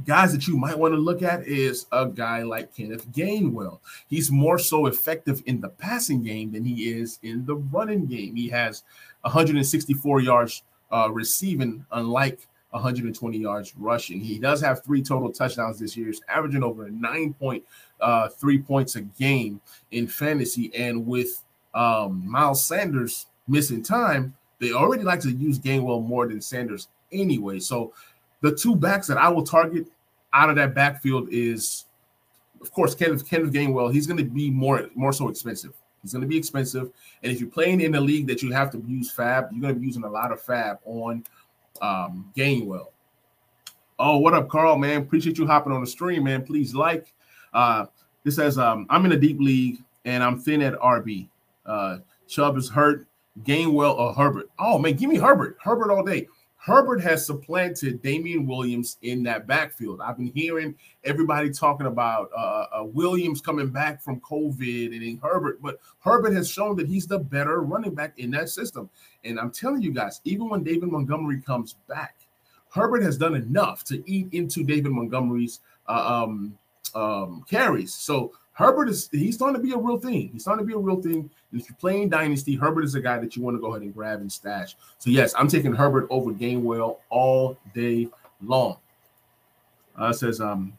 guys 0.07 0.33
that 0.33 0.47
you 0.47 0.57
might 0.57 0.79
want 0.79 0.95
to 0.95 0.99
look 0.99 1.23
at 1.23 1.47
is 1.47 1.87
a 1.91 2.07
guy 2.07 2.43
like 2.43 2.75
Kenneth 2.75 3.11
Gainwell. 3.13 3.81
He's 4.09 4.31
more 4.31 4.59
so 4.59 4.87
effective 4.87 5.43
in 5.47 5.61
the 5.61 5.69
passing 5.69 6.23
game 6.23 6.53
than 6.53 6.65
he 6.65 6.91
is 6.91 7.19
in 7.23 7.45
the 7.47 7.57
running 7.57 8.07
game. 8.07 8.37
He 8.37 8.49
has 8.49 8.85
164 9.23 10.21
yards 10.21 10.63
uh, 10.93 11.11
receiving, 11.11 11.85
unlike 11.91 12.47
120 12.71 13.39
yards 13.39 13.75
rushing. 13.77 14.21
He 14.21 14.39
does 14.39 14.61
have 14.61 14.85
three 14.85 15.03
total 15.03 15.33
touchdowns 15.33 15.79
this 15.79 15.97
year. 15.97 16.09
He's 16.09 16.21
averaging 16.29 16.63
over 16.63 16.91
nine 16.91 17.35
point 17.35 17.65
uh, 18.01 18.29
three 18.29 18.59
points 18.59 18.97
a 18.97 19.03
game 19.03 19.61
in 19.91 20.07
fantasy. 20.07 20.71
And 20.75 21.07
with 21.07 21.43
um, 21.75 22.23
Miles 22.29 22.65
Sanders 22.65 23.27
missing 23.47 23.83
time, 23.83 24.35
they 24.59 24.73
already 24.73 25.03
like 25.03 25.21
to 25.21 25.31
use 25.31 25.59
Gainwell 25.59 26.05
more 26.05 26.27
than 26.27 26.41
Sanders 26.41 26.89
anyway. 27.13 27.59
So 27.61 27.93
the 28.41 28.55
two 28.55 28.77
backs 28.77 29.07
that 29.07 29.17
I 29.17 29.29
will 29.29 29.45
target 29.45 29.87
out 30.33 30.51
of 30.51 30.57
that 30.57 30.75
backfield 30.75 31.29
is, 31.31 31.87
of 32.61 32.73
course, 32.73 32.95
Kenneth 32.95 33.29
Kenneth 33.29 33.53
Gainwell. 33.53 33.93
He's 33.93 34.07
going 34.07 34.19
to 34.19 34.25
be 34.25 34.51
more 34.51 34.89
more 34.95 35.13
so 35.13 35.29
expensive. 35.29 35.73
He's 36.03 36.13
going 36.13 36.23
to 36.23 36.29
be 36.29 36.37
expensive, 36.37 36.91
and 37.23 37.33
if 37.33 37.41
you're 37.41 37.51
playing 37.51 37.81
in 37.81 37.97
a 37.97 38.01
league 38.01 38.29
that 38.29 38.41
you 38.41 38.53
have 38.53 38.71
to 38.71 38.79
use 38.87 39.11
Fab, 39.11 39.49
you're 39.51 39.61
going 39.61 39.75
to 39.75 39.81
be 39.81 39.87
using 39.87 40.05
a 40.05 40.11
lot 40.11 40.31
of 40.31 40.41
Fab 40.41 40.79
on 40.85 41.25
um, 41.83 42.31
Gainwell. 42.37 42.89
Oh, 43.99 44.19
what 44.19 44.35
up, 44.35 44.49
Carl? 44.49 44.77
Man, 44.79 45.03
appreciate 45.03 45.39
you 45.39 45.47
hopping 45.47 45.73
on 45.73 45.81
the 45.81 45.87
stream, 45.87 46.25
man. 46.25 46.45
Please 46.45 46.75
like, 46.75 47.13
uh, 47.53 47.87
this 48.25 48.37
says 48.37 48.59
um, 48.59 48.87
I'm 48.91 49.05
in 49.05 49.13
a 49.13 49.17
deep 49.19 49.41
league 49.41 49.79
and 50.05 50.23
I'm 50.23 50.39
thin 50.39 50.63
at 50.63 50.75
RB. 50.75 51.29
Uh, 51.67 51.99
Chubb 52.29 52.57
is 52.57 52.69
hurt. 52.69 53.07
Gainwell 53.45 53.97
or 53.97 54.13
Herbert. 54.15 54.51
Oh 54.59 54.79
man, 54.79 54.95
give 54.95 55.09
me 55.09 55.17
Herbert. 55.17 55.57
Herbert 55.63 55.93
all 55.93 56.03
day. 56.03 56.27
Herbert 56.57 57.01
has 57.01 57.25
supplanted 57.25 58.03
Damien 58.03 58.47
Williams 58.47 58.99
in 59.03 59.23
that 59.23 59.47
backfield. 59.47 60.01
I've 60.01 60.19
been 60.19 60.33
hearing 60.35 60.75
everybody 61.05 61.51
talking 61.51 61.87
about 61.87 62.31
uh, 62.37 62.67
uh, 62.81 62.85
Williams 62.85 63.41
coming 63.41 63.69
back 63.69 64.03
from 64.03 64.21
COVID 64.21 64.87
and 64.87 65.03
in 65.03 65.19
Herbert, 65.23 65.63
but 65.63 65.79
Herbert 66.01 66.33
has 66.35 66.51
shown 66.51 66.77
that 66.77 66.89
he's 66.89 67.07
the 67.07 67.21
better 67.21 67.63
running 67.63 67.95
back 67.95 68.19
in 68.19 68.33
that 68.33 68.49
system. 68.49 68.91
And 69.25 69.39
I'm 69.39 69.51
telling 69.51 69.83
you 69.83 69.93
guys, 69.93 70.21
even 70.25 70.49
when 70.49 70.63
David 70.63 70.91
Montgomery 70.91 71.41
comes 71.41 71.75
back, 71.89 72.17
Herbert 72.71 73.03
has 73.03 73.17
done 73.17 73.35
enough 73.35 73.85
to 73.85 74.03
eat 74.11 74.29
into 74.33 74.63
David 74.63 74.93
Montgomery's 74.93 75.61
uh, 75.89 76.25
um, 76.25 76.57
um, 76.95 77.45
carries. 77.49 77.95
So 77.95 78.33
Herbert 78.53 78.89
is 78.89 79.09
he's 79.11 79.37
starting 79.37 79.61
to 79.61 79.67
be 79.67 79.73
a 79.73 79.79
real 79.79 79.99
thing. 79.99 80.31
He's 80.33 80.43
starting 80.43 80.65
to 80.65 80.67
be 80.67 80.75
a 80.75 80.79
real 80.79 81.01
thing. 81.01 81.31
And 81.53 81.61
if 81.61 81.69
you're 81.69 81.77
playing 81.77 82.11
Dynasty, 82.11 82.57
Herbert 82.57 82.85
is 82.85 82.95
a 82.95 83.01
guy 83.01 83.19
that 83.19 83.37
you 83.37 83.43
want 83.43 83.57
to 83.57 83.61
go 83.61 83.69
ahead 83.69 83.83
and 83.83 83.95
grab 83.95 84.21
and 84.21 84.31
stash. 84.31 84.77
So 84.99 85.11
yes, 85.11 85.35
I'm 85.39 85.49
taking 85.49 85.73
Herbert 85.73 86.07
over 86.11 86.33
Gainwell 86.33 86.99
all 87.09 87.57
day 87.75 88.09
long. 88.43 88.79
Uh 89.97 90.13
says 90.13 90.41
um 90.41 90.79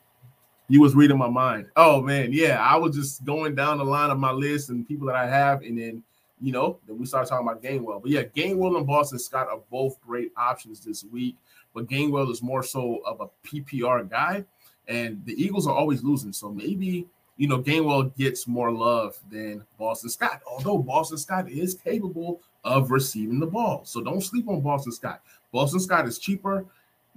you 0.70 0.80
was 0.82 0.94
reading 0.94 1.18
my 1.18 1.30
mind. 1.30 1.68
Oh 1.76 2.02
man, 2.02 2.32
yeah, 2.32 2.62
I 2.62 2.76
was 2.78 2.96
just 2.96 3.26
going 3.26 3.56
down 3.56 3.80
the 3.80 3.86
line 3.86 4.12
of 4.12 4.20
my 4.20 4.32
list 4.32 4.70
and 4.70 4.88
people 4.88 5.08
that 5.08 5.16
I 5.16 5.26
have, 5.28 5.64
and 5.64 5.78
then 5.78 6.04
you 6.42 6.52
know, 6.52 6.80
then 6.88 6.98
we 6.98 7.06
started 7.06 7.30
talking 7.30 7.48
about 7.48 7.62
Gainwell. 7.62 8.02
But 8.02 8.12
yeah, 8.12 8.24
Gainwell 8.24 8.78
and 8.78 8.88
Boston 8.88 9.20
Scott 9.20 9.48
are 9.50 9.60
both 9.70 10.00
great 10.02 10.32
options 10.38 10.80
this 10.80 11.04
week. 11.04 11.36
But 11.74 11.88
Gainwell 11.88 12.32
is 12.32 12.42
more 12.42 12.64
so 12.64 13.02
of 13.06 13.22
a 13.22 13.28
PPR 13.48 14.10
guy 14.10 14.46
and 14.88 15.24
the 15.26 15.34
Eagles 15.34 15.68
are 15.68 15.76
always 15.76 16.04
losing. 16.04 16.34
So 16.34 16.52
maybe 16.52 17.08
you 17.40 17.48
know, 17.48 17.62
Gainwell 17.62 18.14
gets 18.18 18.48
more 18.48 18.70
love 18.70 19.18
than 19.32 19.64
Boston 19.78 20.10
Scott, 20.10 20.42
although 20.46 20.78
Boston 20.78 21.18
Scott 21.18 21.50
is 21.50 21.74
capable 21.74 22.42
of 22.66 22.92
receiving 22.92 23.40
the 23.40 23.48
ball. 23.48 23.86
So 23.86 24.04
don't 24.04 24.20
sleep 24.20 24.50
on 24.50 24.60
Boston 24.60 24.92
Scott. 24.92 25.22
Boston 25.54 25.80
Scott 25.80 26.06
is 26.06 26.20
cheaper. 26.20 26.66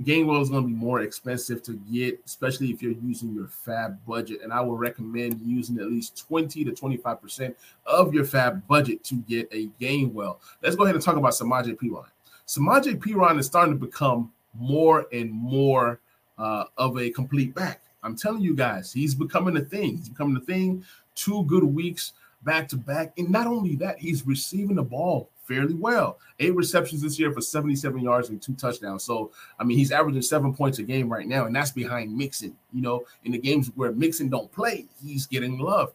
Gainwell 0.00 0.42
is 0.42 0.50
going 0.50 0.62
to 0.62 0.68
be 0.68 0.75
more 0.75 1.00
expensive 1.02 1.62
to 1.64 1.75
get, 1.90 2.20
especially 2.26 2.70
if 2.70 2.82
you're 2.82 2.92
using 2.92 3.34
your 3.34 3.46
fab 3.46 3.99
budget. 4.06 4.40
And 4.42 4.52
I 4.52 4.61
would 4.61 4.78
recommend 4.78 5.40
using 5.44 5.78
at 5.78 5.87
least 5.87 6.26
20 6.26 6.64
to 6.64 6.72
25% 6.72 7.54
of 7.87 8.14
your 8.14 8.25
fab 8.25 8.66
budget 8.66 9.04
to 9.04 9.16
get 9.16 9.49
a 9.52 9.68
Gainwell. 9.80 10.38
Let's 10.62 10.76
go 10.76 10.84
ahead 10.84 10.94
and 10.94 11.04
talk 11.04 11.16
about 11.16 11.32
Samaje 11.32 11.76
Perine. 11.76 12.06
Samaje 12.46 12.96
Perine 12.99 13.38
is 13.38 13.46
starting 13.46 13.78
to 13.78 13.87
become 13.87 14.32
more 14.54 15.06
and 15.12 15.30
more 15.30 16.00
uh, 16.38 16.64
of 16.78 16.99
a 16.99 17.11
complete 17.11 17.54
back. 17.54 17.82
I'm 18.02 18.16
telling 18.16 18.42
you 18.42 18.56
guys, 18.56 18.92
he's 18.92 19.14
becoming 19.14 19.56
a 19.56 19.61
thing. 19.61 19.99
He's 19.99 20.08
becoming 20.08 20.37
a 20.37 20.44
thing. 20.44 20.84
Two 21.14 21.44
good 21.44 21.64
weeks 21.64 22.14
back 22.42 22.68
to 22.68 22.76
back. 22.76 23.12
And 23.18 23.30
not 23.30 23.46
only 23.46 23.76
that, 23.76 23.99
he's 23.99 24.26
receiving 24.26 24.76
the 24.76 24.82
ball 24.82 25.30
fairly 25.44 25.75
well. 25.75 26.18
Eight 26.40 26.54
receptions 26.54 27.02
this 27.02 27.18
year 27.18 27.32
for 27.32 27.40
77 27.40 28.00
yards 28.00 28.28
and 28.28 28.40
two 28.40 28.54
touchdowns. 28.54 29.04
So, 29.04 29.30
I 29.58 29.64
mean, 29.64 29.78
he's 29.78 29.92
averaging 29.92 30.22
seven 30.22 30.54
points 30.54 30.78
a 30.78 30.82
game 30.82 31.12
right 31.12 31.26
now, 31.26 31.46
and 31.46 31.54
that's 31.54 31.70
behind 31.70 32.16
Mixon. 32.16 32.56
You 32.72 32.82
know, 32.82 33.04
in 33.25 33.32
the 33.32 33.38
games 33.38 33.70
where 33.75 33.92
Mixon 33.92 34.28
don't 34.28 34.50
play, 34.52 34.87
he's 35.04 35.26
getting 35.26 35.58
love. 35.58 35.92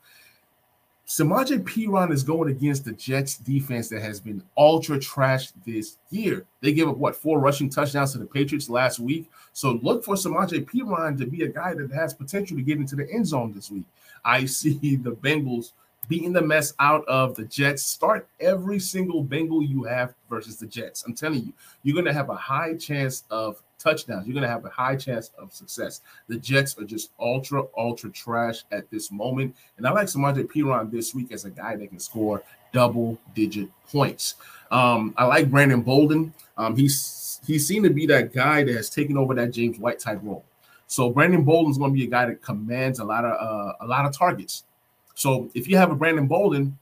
Samaje 1.07 1.63
Perine 1.63 2.11
is 2.11 2.21
going 2.21 2.49
against 2.49 2.83
the 2.83 2.91
Jets 2.91 3.37
defense 3.37 3.87
that 3.89 4.01
has 4.01 4.19
been 4.19 4.43
ultra 4.57 4.99
trash 4.99 5.51
this 5.65 5.97
year. 6.09 6.45
They 6.59 6.73
gave 6.73 6.89
up 6.89 6.97
what 6.97 7.15
four 7.15 7.39
rushing 7.39 7.69
touchdowns 7.69 8.11
to 8.11 8.17
the 8.17 8.25
Patriots 8.25 8.69
last 8.69 8.99
week. 8.99 9.31
So 9.53 9.79
look 9.81 10.03
for 10.03 10.15
Samaje 10.15 10.65
Perine 10.65 11.17
to 11.17 11.25
be 11.25 11.43
a 11.43 11.47
guy 11.47 11.73
that 11.75 11.91
has 11.91 12.13
potential 12.13 12.57
to 12.57 12.63
get 12.63 12.77
into 12.77 12.97
the 12.97 13.09
end 13.09 13.25
zone 13.25 13.53
this 13.53 13.71
week. 13.71 13.85
I 14.25 14.45
see 14.45 14.97
the 14.97 15.11
Bengals 15.11 15.71
beating 16.07 16.33
the 16.33 16.41
mess 16.41 16.73
out 16.79 17.05
of 17.07 17.35
the 17.35 17.45
Jets. 17.45 17.83
Start 17.83 18.27
every 18.39 18.79
single 18.79 19.23
Bengal 19.23 19.63
you 19.63 19.83
have 19.83 20.13
versus 20.29 20.57
the 20.57 20.67
Jets. 20.67 21.03
I'm 21.05 21.13
telling 21.13 21.45
you, 21.45 21.53
you're 21.83 21.95
going 21.95 22.05
to 22.05 22.13
have 22.13 22.29
a 22.29 22.35
high 22.35 22.75
chance 22.75 23.23
of 23.29 23.61
touchdowns. 23.79 24.25
You're 24.27 24.33
going 24.33 24.43
to 24.43 24.49
have 24.49 24.65
a 24.65 24.69
high 24.69 24.95
chance 24.95 25.31
of 25.37 25.53
success. 25.53 26.01
The 26.27 26.37
Jets 26.37 26.77
are 26.77 26.85
just 26.85 27.11
ultra, 27.19 27.63
ultra 27.77 28.09
trash 28.09 28.63
at 28.71 28.89
this 28.89 29.11
moment. 29.11 29.55
And 29.77 29.85
I 29.85 29.91
like 29.91 30.07
Samaje 30.07 30.45
Perine 30.47 30.91
this 30.91 31.13
week 31.13 31.31
as 31.31 31.45
a 31.45 31.49
guy 31.49 31.75
that 31.75 31.87
can 31.87 31.99
score 31.99 32.43
double 32.71 33.17
digit 33.35 33.69
points. 33.91 34.35
Um, 34.71 35.13
I 35.17 35.25
like 35.25 35.49
Brandon 35.49 35.81
Bolden. 35.81 36.33
Um, 36.57 36.75
he's 36.75 37.39
he 37.45 37.59
seemed 37.59 37.85
to 37.85 37.89
be 37.91 38.05
that 38.07 38.33
guy 38.33 38.63
that 38.63 38.75
has 38.75 38.89
taken 38.89 39.17
over 39.17 39.33
that 39.35 39.51
James 39.51 39.79
White 39.79 39.99
type 39.99 40.19
role. 40.21 40.43
So 40.87 41.09
Brandon 41.09 41.43
Bolden's 41.43 41.77
going 41.77 41.91
to 41.91 41.97
be 41.97 42.05
a 42.05 42.09
guy 42.09 42.25
that 42.25 42.41
commands 42.41 42.99
a 42.99 43.05
lot 43.05 43.25
of 43.25 43.33
uh, 43.33 43.73
a 43.81 43.87
lot 43.87 44.05
of 44.05 44.17
targets. 44.17 44.63
So 45.17 45.49
if 45.55 45.67
you 45.67 45.77
have 45.77 45.91
a 45.91 45.95
Brandon 45.95 46.27
Bolden 46.27 46.77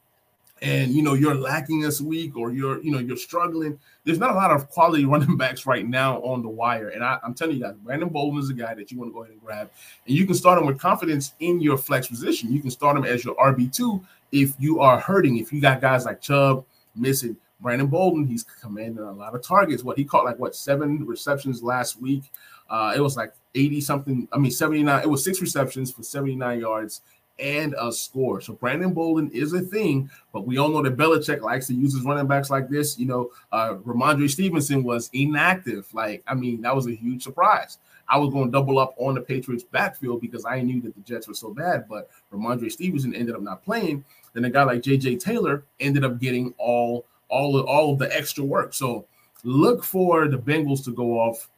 and 0.61 0.91
you 0.91 1.01
know 1.01 1.13
you're 1.13 1.35
lacking 1.35 1.79
this 1.79 2.01
week 2.01 2.35
or 2.35 2.51
you're 2.51 2.83
you 2.83 2.91
know 2.91 2.99
you're 2.99 3.15
struggling, 3.15 3.79
there's 4.03 4.19
not 4.19 4.31
a 4.31 4.33
lot 4.33 4.51
of 4.51 4.69
quality 4.69 5.05
running 5.13 5.37
backs 5.37 5.65
right 5.65 5.87
now 5.87 6.21
on 6.21 6.41
the 6.41 6.49
wire. 6.49 6.89
And 6.89 7.01
I, 7.01 7.17
am 7.23 7.33
telling 7.33 7.55
you 7.55 7.63
guys, 7.63 7.75
Brandon 7.81 8.09
Bolden 8.09 8.41
is 8.41 8.49
a 8.49 8.53
guy 8.53 8.73
that 8.73 8.91
you 8.91 8.99
want 8.99 9.11
to 9.11 9.13
go 9.13 9.23
ahead 9.23 9.31
and 9.31 9.41
grab, 9.41 9.69
and 10.05 10.15
you 10.17 10.25
can 10.25 10.35
start 10.35 10.59
him 10.59 10.65
with 10.65 10.77
confidence 10.77 11.33
in 11.39 11.61
your 11.61 11.77
flex 11.77 12.07
position. 12.07 12.51
You 12.51 12.59
can 12.59 12.71
start 12.71 12.97
him 12.97 13.05
as 13.05 13.23
your 13.23 13.35
RB 13.35 13.73
two 13.73 14.05
if 14.33 14.53
you 14.59 14.81
are 14.81 14.99
hurting. 14.99 15.37
If 15.37 15.53
you 15.53 15.61
got 15.61 15.79
guys 15.79 16.03
like 16.03 16.19
Chubb 16.19 16.65
missing. 16.93 17.37
Brandon 17.61 17.87
Bolden, 17.87 18.27
he's 18.27 18.43
commanding 18.43 19.01
a 19.01 19.13
lot 19.13 19.33
of 19.33 19.41
targets. 19.43 19.81
What 19.81 19.97
he 19.97 20.03
caught 20.03 20.25
like 20.25 20.37
what 20.37 20.57
seven 20.57 21.05
receptions 21.05 21.63
last 21.63 22.01
week. 22.01 22.23
Uh, 22.69 22.93
it 22.95 22.99
was 22.99 23.15
like 23.15 23.31
80 23.53 23.79
something. 23.79 24.27
I 24.33 24.37
mean, 24.37 24.51
79. 24.51 25.03
It 25.03 25.09
was 25.09 25.23
six 25.23 25.39
receptions 25.39 25.89
for 25.89 26.03
79 26.03 26.59
yards 26.59 27.01
and 27.39 27.75
a 27.79 27.91
score. 27.91 28.41
So 28.41 28.53
Brandon 28.53 28.93
Bolden 28.93 29.29
is 29.31 29.53
a 29.53 29.61
thing, 29.61 30.09
but 30.31 30.47
we 30.47 30.57
all 30.57 30.69
know 30.69 30.81
that 30.81 30.97
Belichick 30.97 31.41
likes 31.41 31.67
to 31.67 31.73
use 31.73 31.93
his 31.93 32.03
running 32.03 32.27
backs 32.27 32.49
like 32.49 32.69
this. 32.69 32.97
You 32.97 33.07
know, 33.07 33.31
uh, 33.51 33.75
Rhamondre 33.85 34.29
Stevenson 34.29 34.83
was 34.83 35.09
inactive. 35.13 35.87
Like, 35.93 36.23
I 36.27 36.33
mean, 36.33 36.61
that 36.61 36.75
was 36.75 36.87
a 36.87 36.95
huge 36.95 37.23
surprise. 37.23 37.77
I 38.07 38.17
was 38.17 38.31
going 38.31 38.45
to 38.45 38.51
double 38.51 38.77
up 38.77 38.93
on 38.97 39.15
the 39.15 39.21
Patriots 39.21 39.63
backfield 39.63 40.21
because 40.21 40.45
I 40.45 40.61
knew 40.61 40.81
that 40.81 40.95
the 40.95 41.01
Jets 41.01 41.27
were 41.27 41.33
so 41.33 41.53
bad, 41.53 41.87
but 41.89 42.09
Rhamondre 42.31 42.71
Stevenson 42.71 43.15
ended 43.15 43.35
up 43.35 43.41
not 43.41 43.63
playing. 43.63 44.05
Then 44.33 44.45
a 44.45 44.49
guy 44.49 44.63
like 44.63 44.81
JJ 44.81 45.19
Taylor 45.19 45.63
ended 45.79 46.05
up 46.05 46.19
getting 46.19 46.53
all 46.57 47.05
all 47.27 47.57
of, 47.57 47.65
all 47.65 47.93
of 47.93 47.99
the 47.99 48.15
extra 48.15 48.43
work. 48.43 48.73
So 48.73 49.05
look 49.43 49.83
for 49.83 50.27
the 50.27 50.37
Bengals 50.37 50.83
to 50.85 50.91
go 50.91 51.19
off 51.19 51.49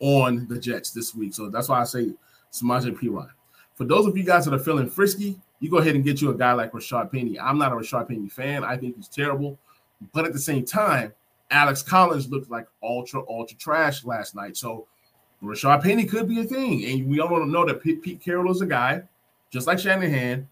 on 0.00 0.46
the 0.48 0.58
Jets 0.58 0.90
this 0.90 1.14
week. 1.14 1.34
So 1.34 1.48
that's 1.48 1.68
why 1.68 1.80
I 1.80 1.84
say 1.84 2.12
Samaje 2.52 2.94
Perine. 2.94 3.30
For 3.76 3.84
those 3.84 4.06
of 4.06 4.16
you 4.16 4.24
guys 4.24 4.46
that 4.46 4.54
are 4.54 4.58
feeling 4.58 4.88
frisky, 4.88 5.38
you 5.60 5.70
go 5.70 5.78
ahead 5.78 5.94
and 5.94 6.04
get 6.04 6.20
you 6.20 6.30
a 6.30 6.34
guy 6.34 6.52
like 6.54 6.72
Rashaad 6.72 7.12
Penny. 7.12 7.38
I'm 7.38 7.58
not 7.58 7.72
a 7.72 7.76
Rashaad 7.76 8.08
Penny 8.08 8.28
fan. 8.28 8.64
I 8.64 8.76
think 8.76 8.96
he's 8.96 9.08
terrible. 9.08 9.58
But 10.12 10.24
at 10.24 10.32
the 10.32 10.38
same 10.38 10.64
time, 10.64 11.12
Alex 11.50 11.82
Collins 11.82 12.28
looked 12.28 12.50
like 12.50 12.66
ultra, 12.82 13.22
ultra 13.28 13.56
trash 13.56 14.04
last 14.04 14.34
night. 14.34 14.56
So 14.56 14.86
Rashaad 15.42 15.82
Penny 15.82 16.06
could 16.06 16.28
be 16.28 16.40
a 16.40 16.44
thing. 16.44 16.84
And 16.86 17.08
we 17.08 17.20
all 17.20 17.44
know 17.44 17.66
that 17.66 17.82
Pete, 17.82 18.02
Pete 18.02 18.20
Carroll 18.20 18.50
is 18.50 18.62
a 18.62 18.66
guy, 18.66 19.02
just 19.50 19.66
like 19.66 19.78
Shanahan 19.78 20.48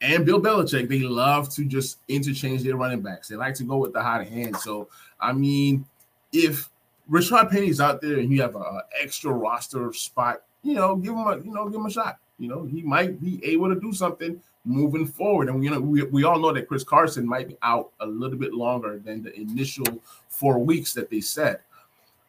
and 0.00 0.24
Bill 0.24 0.40
Belichick. 0.40 0.88
They 0.88 1.00
love 1.00 1.52
to 1.54 1.64
just 1.64 1.98
interchange 2.06 2.62
their 2.62 2.76
running 2.76 3.02
backs. 3.02 3.28
They 3.28 3.36
like 3.36 3.54
to 3.54 3.64
go 3.64 3.78
with 3.78 3.92
the 3.92 4.02
hot 4.02 4.24
hand. 4.26 4.56
So, 4.56 4.88
I 5.20 5.32
mean, 5.32 5.84
if 6.32 6.70
Rashaad 7.10 7.50
Penny's 7.50 7.80
out 7.80 8.00
there 8.00 8.18
and 8.18 8.30
you 8.30 8.40
have 8.42 8.54
an 8.54 8.80
extra 9.00 9.32
roster 9.32 9.92
spot, 9.92 10.42
you 10.62 10.74
know, 10.74 10.96
give 10.96 11.12
him 11.12 11.26
a, 11.26 11.36
you 11.38 11.52
know, 11.52 11.68
give 11.68 11.80
him 11.80 11.86
a 11.86 11.90
shot. 11.90 12.18
You 12.38 12.48
know, 12.48 12.64
he 12.64 12.82
might 12.82 13.20
be 13.20 13.44
able 13.44 13.72
to 13.72 13.80
do 13.80 13.92
something 13.92 14.40
moving 14.64 15.06
forward. 15.06 15.48
And 15.48 15.64
you 15.64 15.70
know, 15.70 15.80
we, 15.80 16.02
we 16.04 16.24
all 16.24 16.38
know 16.38 16.52
that 16.52 16.68
Chris 16.68 16.84
Carson 16.84 17.26
might 17.26 17.48
be 17.48 17.56
out 17.62 17.90
a 18.00 18.06
little 18.06 18.38
bit 18.38 18.54
longer 18.54 19.00
than 19.04 19.22
the 19.22 19.34
initial 19.38 19.86
four 20.28 20.58
weeks 20.58 20.92
that 20.94 21.10
they 21.10 21.20
said. 21.20 21.60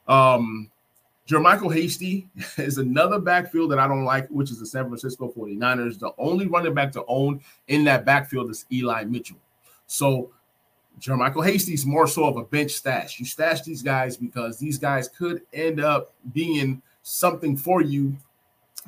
Um, 0.07 0.71
JaMycal 1.27 1.73
Hasty 1.73 2.27
is 2.57 2.79
another 2.79 3.19
backfield 3.19 3.71
that 3.71 3.79
I 3.79 3.87
don't 3.87 4.05
like, 4.05 4.27
which 4.29 4.49
is 4.49 4.59
the 4.59 4.65
San 4.65 4.85
Francisco 4.85 5.31
49ers. 5.35 5.99
The 5.99 6.11
only 6.17 6.47
running 6.47 6.73
back 6.73 6.91
to 6.93 7.03
own 7.07 7.41
in 7.67 7.83
that 7.83 8.05
backfield 8.05 8.49
is 8.49 8.65
Eli 8.71 9.03
Mitchell. 9.03 9.37
So 9.85 10.31
JaMycal 10.99 11.45
Hasty 11.45 11.73
is 11.73 11.85
more 11.85 12.07
so 12.07 12.25
of 12.25 12.37
a 12.37 12.43
bench 12.43 12.71
stash. 12.71 13.19
You 13.19 13.25
stash 13.25 13.61
these 13.61 13.83
guys 13.83 14.17
because 14.17 14.57
these 14.57 14.77
guys 14.77 15.07
could 15.07 15.43
end 15.53 15.79
up 15.79 16.13
being 16.33 16.81
something 17.03 17.55
for 17.55 17.81
you 17.81 18.17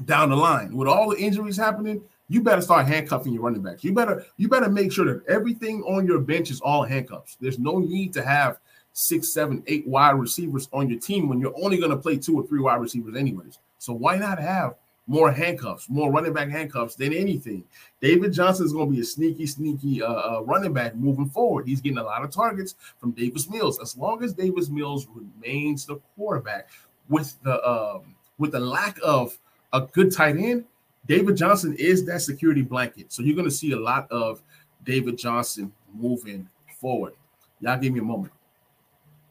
down 0.05 0.29
the 0.29 0.36
line. 0.36 0.75
With 0.75 0.88
all 0.88 1.10
the 1.10 1.17
injuries 1.17 1.58
happening, 1.58 2.01
you 2.29 2.41
better 2.41 2.62
start 2.62 2.88
handcuffing 2.88 3.34
your 3.34 3.43
running 3.43 3.62
backs. 3.62 3.84
You 3.84 3.93
better 3.93 4.25
you 4.38 4.48
better 4.48 4.70
make 4.70 4.91
sure 4.91 5.05
that 5.05 5.25
everything 5.27 5.84
on 5.84 6.05
your 6.05 6.20
bench 6.20 6.50
is 6.50 6.62
all 6.62 6.84
handcuffs. 6.84 7.38
There's 7.39 7.60
no 7.60 7.79
need 7.79 8.13
to 8.13 8.24
have 8.24 8.58
six, 8.93 9.29
seven, 9.29 9.63
eight 9.67 9.88
wide 9.88 10.12
receivers 10.12 10.70
on 10.74 10.89
your 10.89 11.00
team 11.00 11.29
when 11.29 11.39
you're 11.39 11.55
only 11.62 11.77
going 11.77 11.91
to 11.91 11.98
play 11.98 12.17
two 12.17 12.39
or 12.39 12.46
three 12.48 12.60
wide 12.60 12.81
receivers 12.81 13.15
anyways. 13.15 13.60
So 13.77 13.93
why 13.93 14.17
not 14.17 14.39
have 14.39 14.75
more 15.08 15.31
handcuffs, 15.31 15.89
more 15.89 16.12
running 16.12 16.34
back 16.34 16.50
handcuffs 16.50 16.96
than 16.96 17.13
anything? 17.13 17.63
David 18.01 18.34
Johnson 18.34 18.65
is 18.65 18.74
going 18.74 18.89
to 18.89 18.96
be 18.96 19.01
a 19.01 19.05
sneaky, 19.05 19.46
sneaky 19.46 20.01
uh, 20.01 20.08
uh, 20.08 20.41
running 20.43 20.74
back 20.74 20.96
moving 20.96 21.29
forward. 21.29 21.67
He's 21.67 21.81
getting 21.81 21.98
a 21.98 22.03
lot 22.03 22.24
of 22.24 22.31
targets 22.31 22.75
from 22.98 23.12
Davis 23.12 23.50
Mills. 23.50 23.79
As 23.79 23.98
long 23.98 24.24
as 24.24 24.34
Davis 24.34 24.70
Mills 24.70 25.08
remains 25.13 25.86
the 25.86 25.96
quarterback, 26.15 26.70
with 27.12 27.41
the 27.43 27.70
um, 27.70 28.15
with 28.38 28.53
the 28.53 28.60
lack 28.60 28.98
of 29.03 29.38
a 29.74 29.82
good 29.82 30.12
tight 30.12 30.38
end, 30.38 30.66
David 31.06 31.36
Johnson 31.36 31.75
is 31.78 32.06
that 32.06 32.22
security 32.22 32.62
blanket. 32.62 33.12
So 33.12 33.24
you're 33.24 33.36
going 33.36 33.50
to 33.50 33.56
see 33.56 33.72
a 33.72 33.80
lot 33.80 34.10
of 34.12 34.42
David 34.84 35.18
Johnson 35.18 35.72
moving 35.94 36.48
forward. 36.80 37.13
Y'all 37.60 37.78
give 37.78 37.94
me 37.94 38.00
a 38.00 38.04
moment. 38.04 38.34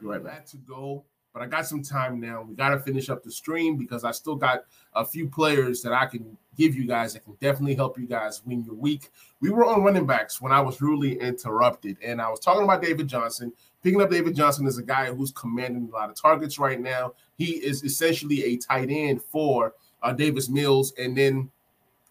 Be 0.01 0.07
right 0.07 0.23
back 0.23 0.47
to 0.47 0.57
go, 0.57 1.05
but 1.33 1.43
I 1.43 1.47
got 1.47 1.67
some 1.67 1.83
time 1.83 2.21
now. 2.21 2.43
We 2.43 2.55
got 2.55 2.71
to 2.71 2.81
finish 2.81 3.11
up 3.11 3.23
the 3.23 3.31
stream 3.31 3.77
because 3.77 4.05
I 4.05 4.13
still 4.13 4.37
got 4.37 4.65
a 4.95 5.05
few 5.05 5.29
players 5.29 5.83
that 5.83 5.93
I 5.93 6.07
can 6.07 6.37
give 6.57 6.75
you 6.75 6.87
guys 6.87 7.13
that 7.15 7.25
can 7.25 7.35
definitely 7.41 7.75
help 7.75 7.99
you 7.99 8.07
guys 8.07 8.43
win 8.45 8.65
your 8.65 8.75
week. 8.75 9.11
We 9.41 9.51
were 9.51 9.65
on 9.65 9.83
running 9.83 10.07
backs 10.07 10.41
when 10.41 10.53
I 10.53 10.61
was 10.61 10.81
really 10.81 11.19
interrupted, 11.19 11.99
and 12.03 12.21
I 12.21 12.29
was 12.29 12.41
talking 12.41 12.65
about 12.65 12.83
David 12.83 13.09
Johnson. 13.09 13.53
Picking 13.83 14.03
up 14.03 14.11
David 14.11 14.35
Johnson 14.35 14.67
is 14.67 14.77
a 14.77 14.83
guy 14.83 15.07
who's 15.07 15.33
commanding 15.33 15.89
a 15.91 15.97
lot 15.97 16.11
of 16.11 16.21
targets 16.21 16.59
right 16.59 16.81
now. 16.81 17.15
He 17.37 17.53
is 17.53 17.83
essentially 17.83 18.45
a 18.45 18.57
tight 18.59 18.91
end 18.91 19.23
for 19.23 19.75
uh, 20.02 20.12
Davis 20.12 20.49
Mills, 20.49 20.92
and 20.99 21.16
then 21.16 21.50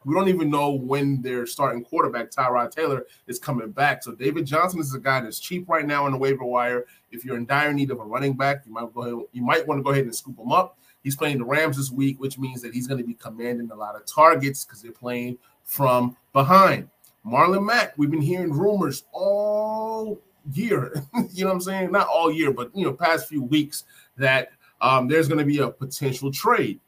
we 0.05 0.13
don't 0.13 0.29
even 0.29 0.49
know 0.49 0.71
when 0.71 1.21
their 1.21 1.45
starting 1.45 1.83
quarterback 1.83 2.31
Tyrod 2.31 2.71
Taylor 2.71 3.05
is 3.27 3.37
coming 3.37 3.71
back. 3.71 4.01
So 4.01 4.13
David 4.13 4.45
Johnson 4.45 4.79
is 4.79 4.93
a 4.93 4.99
guy 4.99 5.19
that's 5.19 5.39
cheap 5.39 5.67
right 5.67 5.85
now 5.85 6.05
on 6.05 6.13
the 6.13 6.17
waiver 6.17 6.45
wire. 6.45 6.85
If 7.11 7.25
you're 7.25 7.35
in 7.35 7.45
dire 7.45 7.73
need 7.73 7.91
of 7.91 7.99
a 7.99 8.05
running 8.05 8.33
back, 8.33 8.63
you 8.65 8.71
might 8.71 8.93
go 8.93 9.01
ahead, 9.01 9.27
you 9.33 9.43
might 9.43 9.67
want 9.67 9.79
to 9.79 9.83
go 9.83 9.91
ahead 9.91 10.05
and 10.05 10.15
scoop 10.15 10.39
him 10.39 10.51
up. 10.51 10.77
He's 11.03 11.15
playing 11.15 11.37
the 11.39 11.45
Rams 11.45 11.77
this 11.77 11.91
week, 11.91 12.19
which 12.19 12.37
means 12.37 12.61
that 12.61 12.73
he's 12.73 12.87
going 12.87 12.99
to 12.99 13.07
be 13.07 13.13
commanding 13.13 13.71
a 13.71 13.75
lot 13.75 13.95
of 13.95 14.05
targets 14.05 14.65
because 14.65 14.81
they're 14.81 14.91
playing 14.91 15.37
from 15.63 16.15
behind. 16.33 16.89
Marlon 17.25 17.65
Mack, 17.65 17.97
we've 17.97 18.11
been 18.11 18.21
hearing 18.21 18.51
rumors 18.51 19.03
all 19.11 20.21
year. 20.53 20.93
you 21.31 21.43
know 21.43 21.49
what 21.49 21.55
I'm 21.55 21.61
saying? 21.61 21.91
Not 21.91 22.07
all 22.07 22.31
year, 22.31 22.51
but 22.51 22.71
you 22.75 22.85
know, 22.85 22.93
past 22.93 23.27
few 23.27 23.43
weeks 23.43 23.83
that 24.17 24.51
um, 24.81 25.07
there's 25.07 25.27
going 25.27 25.39
to 25.39 25.45
be 25.45 25.59
a 25.59 25.69
potential 25.69 26.31
trade 26.31 26.79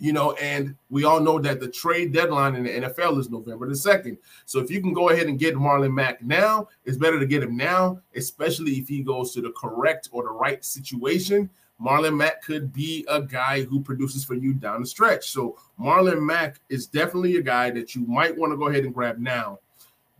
you 0.00 0.14
know, 0.14 0.32
and 0.32 0.74
we 0.88 1.04
all 1.04 1.20
know 1.20 1.38
that 1.38 1.60
the 1.60 1.68
trade 1.68 2.12
deadline 2.12 2.56
in 2.56 2.64
the 2.64 2.88
NFL 2.88 3.18
is 3.20 3.28
November 3.28 3.68
the 3.68 3.74
2nd. 3.74 4.16
So 4.46 4.58
if 4.58 4.70
you 4.70 4.80
can 4.80 4.94
go 4.94 5.10
ahead 5.10 5.26
and 5.26 5.38
get 5.38 5.54
Marlon 5.54 5.92
Mack 5.92 6.22
now, 6.22 6.68
it's 6.86 6.96
better 6.96 7.20
to 7.20 7.26
get 7.26 7.42
him 7.42 7.54
now, 7.54 8.00
especially 8.16 8.72
if 8.72 8.88
he 8.88 9.02
goes 9.02 9.32
to 9.34 9.42
the 9.42 9.50
correct 9.50 10.08
or 10.10 10.22
the 10.22 10.30
right 10.30 10.64
situation. 10.64 11.50
Marlon 11.78 12.16
Mack 12.16 12.42
could 12.42 12.72
be 12.72 13.04
a 13.10 13.20
guy 13.20 13.62
who 13.62 13.80
produces 13.80 14.24
for 14.24 14.34
you 14.34 14.54
down 14.54 14.80
the 14.80 14.86
stretch. 14.86 15.30
So 15.30 15.58
Marlon 15.78 16.24
Mack 16.24 16.60
is 16.70 16.86
definitely 16.86 17.36
a 17.36 17.42
guy 17.42 17.70
that 17.70 17.94
you 17.94 18.06
might 18.06 18.36
want 18.36 18.54
to 18.54 18.56
go 18.56 18.68
ahead 18.68 18.84
and 18.84 18.94
grab 18.94 19.18
now 19.18 19.58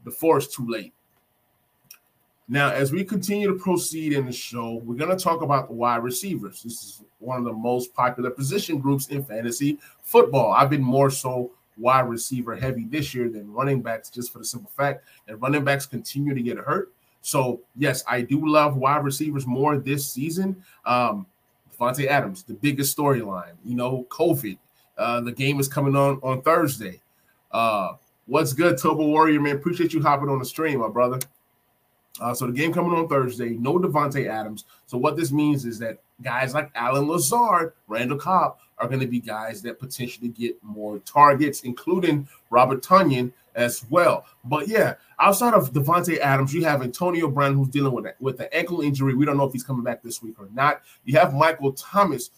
before 0.05 0.37
it's 0.37 0.55
too 0.55 0.69
late. 0.69 0.93
Now, 2.53 2.73
as 2.73 2.91
we 2.91 3.05
continue 3.05 3.47
to 3.47 3.55
proceed 3.55 4.13
in 4.13 4.27
the 4.27 4.33
show, 4.33 4.83
we're 4.85 4.97
going 4.97 5.17
to 5.17 5.25
talk 5.25 5.43
about 5.43 5.69
the 5.69 5.75
wide 5.75 6.03
receivers. 6.03 6.65
This 6.65 6.83
is 6.83 7.05
one 7.21 7.39
of 7.39 7.45
the 7.45 7.53
most 7.53 7.95
popular 7.95 8.29
position 8.29 8.81
groups 8.81 9.07
in 9.07 9.23
fantasy 9.23 9.79
football. 10.03 10.53
I've 10.53 10.69
been 10.69 10.83
more 10.83 11.11
so 11.11 11.53
wide 11.79 12.09
receiver 12.09 12.57
heavy 12.57 12.87
this 12.87 13.15
year 13.15 13.29
than 13.29 13.53
running 13.53 13.83
backs, 13.83 14.11
just 14.11 14.33
for 14.33 14.41
the 14.41 14.45
simple 14.45 14.71
fact 14.77 15.05
that 15.29 15.37
running 15.37 15.63
backs 15.63 15.87
continue 15.87 16.35
to 16.35 16.43
get 16.43 16.59
hurt. 16.59 16.93
So, 17.21 17.61
yes, 17.77 18.03
I 18.09 18.23
do 18.23 18.45
love 18.45 18.77
wide 18.77 19.05
receivers 19.05 19.47
more 19.47 19.79
this 19.79 20.11
season. 20.11 20.61
Um, 20.85 21.27
Davante 21.79 22.09
Adams, 22.09 22.43
the 22.43 22.55
biggest 22.55 22.97
storyline. 22.99 23.53
You 23.65 23.77
know, 23.77 24.09
COVID. 24.09 24.59
Uh, 24.99 25.21
the 25.21 25.31
game 25.31 25.61
is 25.61 25.69
coming 25.69 25.95
on 25.95 26.19
on 26.25 26.43
Thursday. 26.43 27.01
Uh, 27.53 27.93
what's 28.27 28.53
good, 28.55 28.75
Tobo 28.75 29.07
Warrior, 29.07 29.41
man? 29.41 29.55
Appreciate 29.55 29.93
you 29.93 30.03
hopping 30.03 30.29
on 30.29 30.41
the 30.41 30.45
stream, 30.45 30.81
my 30.81 30.89
brother. 30.89 31.21
Uh, 32.21 32.35
so 32.35 32.47
the 32.47 32.53
game 32.53 32.73
coming 32.73 32.93
on 32.93 33.09
Thursday, 33.09 33.51
no 33.51 33.79
Davante 33.79 34.29
Adams. 34.29 34.65
So 34.87 34.99
what 34.99 35.17
this 35.17 35.33
means 35.33 35.65
is 35.65 35.79
that 35.79 35.99
guys 36.23 36.55
like 36.55 36.71
Allen 36.75 37.09
Lazard, 37.09 37.73
Randall 37.89 38.19
Cobb 38.19 38.59
are 38.79 38.89
going 38.89 39.01
to 39.01 39.07
be 39.07 39.21
guys 39.21 39.63
that 39.63 39.79
potentially 39.79 40.29
get 40.29 40.57
more 40.63 40.99
targets, 41.01 41.63
including 41.63 42.29
Robert 42.51 42.83
Tonyan 42.83 43.33
as 43.55 43.85
well. 43.91 44.27
But 44.45 44.69
yeah, 44.69 44.95
outside 45.19 45.55
of 45.55 45.73
Davante 45.73 46.19
Adams, 46.19 46.55
you 46.55 46.65
have 46.65 46.83
Antonio 46.83 47.29
Brown 47.29 47.55
who's 47.55 47.69
dealing 47.69 47.93
with 47.93 48.07
with 48.21 48.41
an 48.41 48.49
ankle 48.53 48.81
injury. 48.81 49.15
We 49.15 49.25
don't 49.25 49.37
know 49.37 49.45
if 49.45 49.53
he's 49.53 49.65
coming 49.65 49.85
back 49.85 50.03
this 50.03 50.23
week 50.23 50.37
or 50.39 50.49
not. 50.55 50.83
You 51.05 51.19
have 51.19 51.35
Michael 51.35 51.73
Thomas, 51.73 52.31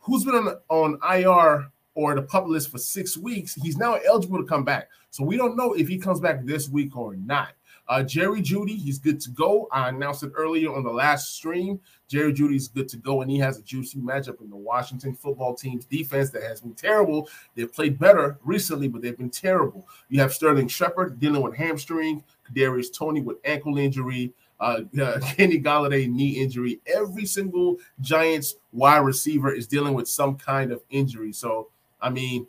who's 0.00 0.24
been 0.24 0.34
on, 0.34 0.56
on 0.68 0.98
IR 1.16 1.70
or 1.94 2.14
the 2.14 2.22
pup 2.22 2.46
list 2.46 2.70
for 2.70 2.78
six 2.78 3.16
weeks. 3.16 3.54
He's 3.54 3.76
now 3.76 3.94
eligible 3.94 4.38
to 4.38 4.44
come 4.44 4.64
back. 4.64 4.88
So 5.10 5.24
we 5.24 5.36
don't 5.36 5.56
know 5.56 5.72
if 5.72 5.88
he 5.88 5.98
comes 5.98 6.20
back 6.20 6.44
this 6.44 6.68
week 6.68 6.96
or 6.96 7.16
not. 7.16 7.50
Uh, 7.88 8.02
Jerry 8.02 8.42
Jeudy, 8.42 8.76
he's 8.76 8.98
good 8.98 9.20
to 9.20 9.30
go. 9.30 9.68
I 9.70 9.88
announced 9.88 10.22
it 10.22 10.32
earlier 10.34 10.74
on 10.74 10.82
the 10.82 10.90
last 10.90 11.36
stream. 11.36 11.80
Jerry 12.08 12.32
Jeudy's 12.32 12.68
good 12.68 12.88
to 12.88 12.96
go, 12.96 13.22
and 13.22 13.30
he 13.30 13.38
has 13.38 13.58
a 13.58 13.62
juicy 13.62 13.98
matchup 13.98 14.40
in 14.40 14.50
the 14.50 14.56
Washington 14.56 15.14
football 15.14 15.54
team's 15.54 15.84
defense 15.84 16.30
that 16.30 16.42
has 16.42 16.60
been 16.60 16.74
terrible. 16.74 17.28
They've 17.54 17.72
played 17.72 17.98
better 17.98 18.38
recently, 18.44 18.88
but 18.88 19.02
they've 19.02 19.16
been 19.16 19.30
terrible. 19.30 19.86
You 20.08 20.20
have 20.20 20.32
Sterling 20.32 20.68
Shepard 20.68 21.20
dealing 21.20 21.42
with 21.42 21.56
hamstring, 21.56 22.24
Kadarius 22.48 22.92
Toney 22.92 23.20
with 23.20 23.38
ankle 23.44 23.78
injury, 23.78 24.32
uh, 24.60 24.80
uh, 25.00 25.20
Kenny 25.20 25.60
Golladay 25.60 26.08
knee 26.08 26.40
injury. 26.40 26.80
Every 26.86 27.26
single 27.26 27.76
Giants 28.00 28.56
wide 28.72 28.98
receiver 28.98 29.52
is 29.52 29.66
dealing 29.66 29.94
with 29.94 30.08
some 30.08 30.36
kind 30.36 30.72
of 30.72 30.82
injury. 30.90 31.32
So, 31.32 31.68
I 32.00 32.10
mean, 32.10 32.46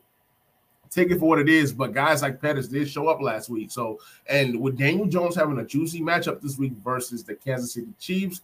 take 0.90 1.12
it 1.12 1.20
for 1.20 1.28
what 1.28 1.40
it 1.40 1.50
is. 1.50 1.74
But 1.74 1.94
guys 1.94 2.22
like 2.22 2.42
Pettis 2.42 2.68
did 2.68 2.90
show 2.90 3.08
up 3.08 3.22
last 3.22 3.50
week. 3.50 3.72
So, 3.72 4.00
and 4.28 4.60
with 4.60 4.78
Daniel 4.78 5.06
Jones 5.06 5.36
having 5.36 5.60
a 5.60 5.66
juicy 5.66 6.02
matchup 6.02 6.42
this 6.42 6.58
week 6.58 6.74
versus 6.84 7.24
the 7.24 7.36
Kansas 7.36 7.74
City 7.74 7.94
Chiefs, 8.00 8.42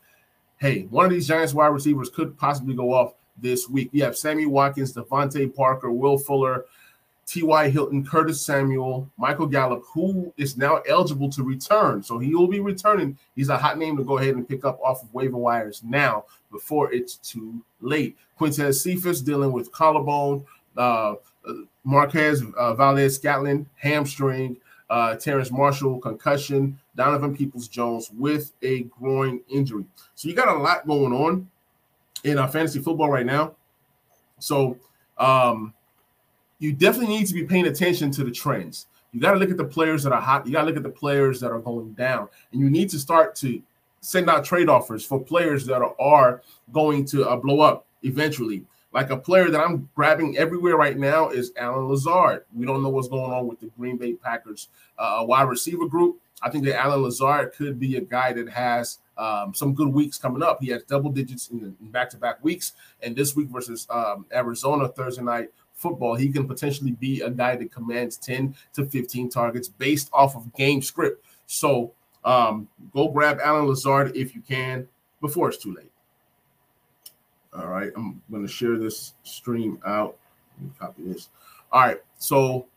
hey, 0.57 0.83
one 0.89 1.05
of 1.05 1.11
these 1.11 1.27
Giants 1.27 1.53
wide 1.53 1.67
receivers 1.67 2.09
could 2.09 2.37
possibly 2.37 2.75
go 2.75 2.93
off 2.93 3.13
this 3.37 3.69
week. 3.69 3.89
You 3.91 4.03
have 4.03 4.17
Sammy 4.17 4.45
Watkins, 4.45 4.93
DeVante 4.93 5.53
Parker, 5.55 5.91
Will 5.91 6.17
Fuller, 6.17 6.65
T.Y. 7.25 7.69
Hilton, 7.69 8.05
Curtis 8.05 8.45
Samuel, 8.45 9.09
Michael 9.17 9.47
Gallup, 9.47 9.83
who 9.93 10.33
is 10.37 10.57
now 10.57 10.77
eligible 10.89 11.29
to 11.29 11.43
return. 11.43 12.03
So 12.03 12.19
he 12.19 12.35
will 12.35 12.47
be 12.47 12.59
returning. 12.59 13.17
He's 13.35 13.49
a 13.49 13.57
hot 13.57 13.77
name 13.77 13.97
to 13.97 14.03
go 14.03 14.17
ahead 14.17 14.35
and 14.35 14.47
pick 14.47 14.65
up 14.65 14.79
off 14.81 15.03
of 15.03 15.13
waiver 15.13 15.37
wires 15.37 15.81
now 15.83 16.25
before 16.51 16.93
it's 16.93 17.15
too 17.17 17.63
late. 17.81 18.17
Quintez 18.39 18.81
Cephus 18.81 19.21
dealing 19.21 19.51
with 19.51 19.71
collarbone. 19.71 20.45
Uh, 20.75 21.15
Marquez 21.83 22.43
uh, 22.57 22.73
Valdes-Scantling, 22.73 23.67
hamstring. 23.75 24.57
Uh, 24.89 25.15
Terrace 25.15 25.49
Marshall, 25.49 25.99
concussion. 25.99 26.77
Donovan 26.95 27.35
Peoples 27.35 27.67
Jones 27.67 28.11
with 28.15 28.51
a 28.61 28.83
groin 28.83 29.41
injury. 29.49 29.85
So 30.15 30.27
you 30.27 30.35
got 30.35 30.47
a 30.47 30.53
lot 30.53 30.85
going 30.85 31.13
on 31.13 31.49
in 32.23 32.37
uh, 32.37 32.47
fantasy 32.47 32.79
football 32.79 33.09
right 33.09 33.25
now. 33.25 33.55
So 34.39 34.77
um, 35.17 35.73
you 36.59 36.73
definitely 36.73 37.15
need 37.15 37.27
to 37.27 37.33
be 37.33 37.43
paying 37.43 37.67
attention 37.67 38.11
to 38.11 38.23
the 38.23 38.31
trends. 38.31 38.87
You 39.11 39.19
got 39.19 39.33
to 39.33 39.39
look 39.39 39.51
at 39.51 39.57
the 39.57 39.65
players 39.65 40.03
that 40.03 40.13
are 40.13 40.21
hot. 40.21 40.45
You 40.45 40.53
got 40.53 40.61
to 40.61 40.67
look 40.67 40.77
at 40.77 40.83
the 40.83 40.89
players 40.89 41.39
that 41.39 41.51
are 41.51 41.59
going 41.59 41.93
down, 41.93 42.29
and 42.51 42.61
you 42.61 42.69
need 42.69 42.89
to 42.89 42.99
start 42.99 43.35
to 43.37 43.61
send 44.01 44.29
out 44.29 44.43
trade 44.43 44.69
offers 44.69 45.05
for 45.05 45.19
players 45.19 45.65
that 45.65 45.81
are, 45.81 45.95
are 45.99 46.41
going 46.71 47.05
to 47.05 47.27
uh, 47.27 47.35
blow 47.35 47.61
up 47.61 47.85
eventually. 48.03 48.63
Like 48.93 49.09
a 49.09 49.17
player 49.17 49.49
that 49.49 49.59
I'm 49.59 49.89
grabbing 49.95 50.37
everywhere 50.37 50.77
right 50.77 50.97
now 50.97 51.29
is 51.29 51.51
Allen 51.57 51.87
Lazard. 51.87 52.45
We 52.55 52.65
don't 52.65 52.83
know 52.83 52.89
what's 52.89 53.07
going 53.07 53.31
on 53.31 53.47
with 53.47 53.59
the 53.59 53.67
Green 53.77 53.97
Bay 53.97 54.13
Packers 54.13 54.69
uh, 54.97 55.23
wide 55.27 55.49
receiver 55.49 55.87
group. 55.87 56.19
I 56.41 56.49
think 56.49 56.65
that 56.65 56.79
Allen 56.79 57.01
Lazard 57.01 57.53
could 57.53 57.79
be 57.79 57.95
a 57.95 58.01
guy 58.01 58.33
that 58.33 58.49
has 58.49 58.99
um, 59.17 59.53
some 59.53 59.73
good 59.73 59.87
weeks 59.87 60.17
coming 60.17 60.43
up. 60.43 60.61
He 60.61 60.69
has 60.69 60.83
double 60.83 61.09
digits 61.09 61.49
in 61.49 61.75
back 61.81 62.09
to 62.11 62.17
back 62.17 62.43
weeks, 62.43 62.73
and 63.01 63.15
this 63.15 63.35
week 63.35 63.47
versus 63.47 63.87
um, 63.89 64.25
Arizona 64.31 64.87
Thursday 64.89 65.23
night 65.23 65.49
football, 65.73 66.15
he 66.15 66.29
can 66.31 66.47
potentially 66.47 66.91
be 66.91 67.21
a 67.21 67.29
guy 67.29 67.55
that 67.55 67.71
commands 67.71 68.17
10 68.17 68.55
to 68.73 68.85
15 68.85 69.29
targets 69.29 69.67
based 69.67 70.09
off 70.13 70.35
of 70.35 70.53
game 70.55 70.81
script. 70.81 71.25
So 71.45 71.93
um, 72.23 72.67
go 72.93 73.09
grab 73.09 73.39
Allen 73.43 73.67
Lazard 73.67 74.15
if 74.15 74.35
you 74.35 74.41
can 74.41 74.87
before 75.21 75.49
it's 75.49 75.57
too 75.57 75.73
late. 75.73 75.92
All 77.55 77.67
right, 77.67 77.91
I'm 77.95 78.21
going 78.31 78.43
to 78.45 78.51
share 78.51 78.77
this 78.77 79.13
stream 79.23 79.79
out. 79.85 80.17
copy 80.79 81.03
this. 81.03 81.29
All 81.71 81.81
right, 81.81 81.97
so 82.17 82.67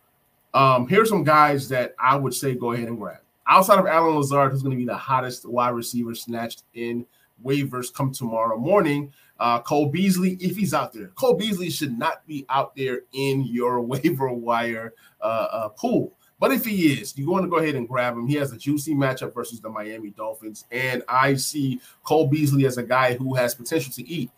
um, 0.54 0.88
here's 0.88 1.08
some 1.08 1.24
guys 1.24 1.68
that 1.68 1.94
I 1.98 2.16
would 2.16 2.34
say 2.34 2.54
go 2.54 2.72
ahead 2.72 2.88
and 2.88 2.98
grab. 2.98 3.18
Outside 3.48 3.78
of 3.78 3.86
Allen 3.86 4.16
Lazard, 4.16 4.52
who's 4.52 4.62
going 4.62 4.76
to 4.76 4.78
be 4.78 4.86
the 4.86 4.96
hottest 4.96 5.48
wide 5.48 5.70
receiver 5.70 6.14
snatched 6.14 6.64
in 6.74 7.06
waivers 7.44 7.92
come 7.92 8.12
tomorrow 8.12 8.56
morning. 8.56 9.12
Uh, 9.38 9.60
Cole 9.60 9.90
Beasley, 9.90 10.36
if 10.40 10.56
he's 10.56 10.72
out 10.72 10.92
there, 10.92 11.08
Cole 11.08 11.34
Beasley 11.34 11.70
should 11.70 11.96
not 11.96 12.26
be 12.26 12.46
out 12.48 12.74
there 12.74 13.02
in 13.12 13.44
your 13.44 13.80
waiver 13.82 14.32
wire 14.32 14.94
uh, 15.20 15.46
uh, 15.50 15.68
pool. 15.68 16.16
But 16.38 16.52
if 16.52 16.66
he 16.66 16.92
is, 16.92 17.16
you 17.16 17.30
want 17.30 17.44
to 17.44 17.50
go 17.50 17.56
ahead 17.56 17.76
and 17.76 17.88
grab 17.88 18.14
him. 18.14 18.26
He 18.26 18.34
has 18.34 18.52
a 18.52 18.58
juicy 18.58 18.94
matchup 18.94 19.32
versus 19.32 19.60
the 19.60 19.70
Miami 19.70 20.10
Dolphins. 20.10 20.66
And 20.70 21.02
I 21.08 21.34
see 21.34 21.80
Cole 22.02 22.28
Beasley 22.28 22.66
as 22.66 22.76
a 22.76 22.82
guy 22.82 23.14
who 23.14 23.34
has 23.34 23.54
potential 23.54 23.92
to 23.94 24.06
eat 24.06 24.30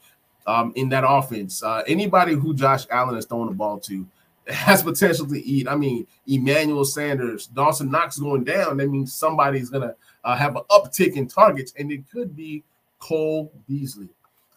um, 0.49 0.73
in 0.77 0.89
that 0.89 1.05
offense. 1.07 1.63
Uh, 1.63 1.83
anybody 1.87 2.33
who 2.33 2.55
Josh 2.55 2.87
Allen 2.91 3.19
is 3.19 3.27
throwing 3.27 3.51
the 3.51 3.55
ball 3.55 3.79
to 3.81 4.07
has 4.49 4.83
potential 4.83 5.27
to 5.27 5.39
eat. 5.39 5.69
I 5.69 5.77
mean, 5.77 6.07
Emmanuel 6.27 6.87
Sanders, 6.87 7.47
Dawson 7.49 7.91
Knox 7.91 8.19
going 8.19 8.45
down. 8.45 8.79
That 8.79 8.89
means 8.89 9.13
somebody's 9.13 9.69
going 9.69 9.87
to 9.87 9.95
uh, 10.25 10.37
have 10.37 10.57
an 10.57 10.63
uptick 10.71 11.13
in 11.17 11.29
targets, 11.29 11.75
and 11.79 11.93
it 11.93 12.11
could 12.11 12.35
be 12.35 12.65
Cole 12.99 13.53
Beasley. 13.69 14.09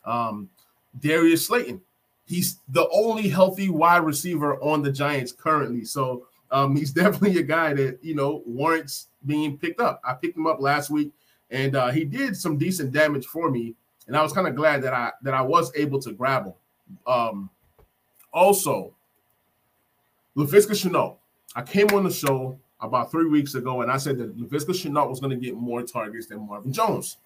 Um, 0.05 0.49
Darius 0.97 1.45
Slayton, 1.45 1.81
he's 2.25 2.59
the 2.69 2.87
only 2.89 3.27
healthy 3.27 3.69
wide 3.69 4.05
receiver 4.05 4.57
on 4.63 4.81
the 4.81 4.91
Giants 4.93 5.33
currently. 5.33 5.83
So 5.83 6.25
um, 6.51 6.73
he's 6.73 6.91
definitely 6.93 7.37
a 7.37 7.43
guy 7.43 7.73
that, 7.73 7.99
you 8.01 8.15
know, 8.15 8.43
warrants 8.45 9.07
being 9.25 9.57
picked 9.57 9.81
up. 9.81 9.99
I 10.05 10.13
picked 10.13 10.37
him 10.37 10.47
up 10.47 10.61
last 10.61 10.89
week, 10.89 11.11
and 11.49 11.75
uh, 11.75 11.89
he 11.89 12.05
did 12.05 12.37
some 12.37 12.57
decent 12.57 12.93
damage 12.93 13.25
for 13.25 13.51
me 13.51 13.75
and 14.11 14.17
I 14.17 14.23
was 14.23 14.33
kind 14.33 14.45
of 14.45 14.57
glad 14.57 14.81
that 14.81 14.93
I 14.93 15.13
that 15.21 15.33
I 15.33 15.41
was 15.41 15.71
able 15.73 15.97
to 16.01 16.11
grab 16.11 16.47
him. 16.47 16.53
Um, 17.07 17.49
also, 18.33 18.93
Laviska 20.35 20.71
Shenault. 20.71 21.15
I 21.55 21.61
came 21.61 21.87
on 21.93 22.03
the 22.03 22.11
show 22.11 22.59
about 22.81 23.09
three 23.09 23.29
weeks 23.29 23.55
ago, 23.55 23.83
and 23.83 23.89
I 23.89 23.95
said 23.95 24.17
that 24.17 24.37
Laviska 24.37 24.71
Shenault 24.71 25.09
was 25.09 25.21
going 25.21 25.29
to 25.29 25.37
get 25.37 25.55
more 25.55 25.81
targets 25.83 26.27
than 26.27 26.45
Marvin 26.45 26.73
Jones. 26.73 27.19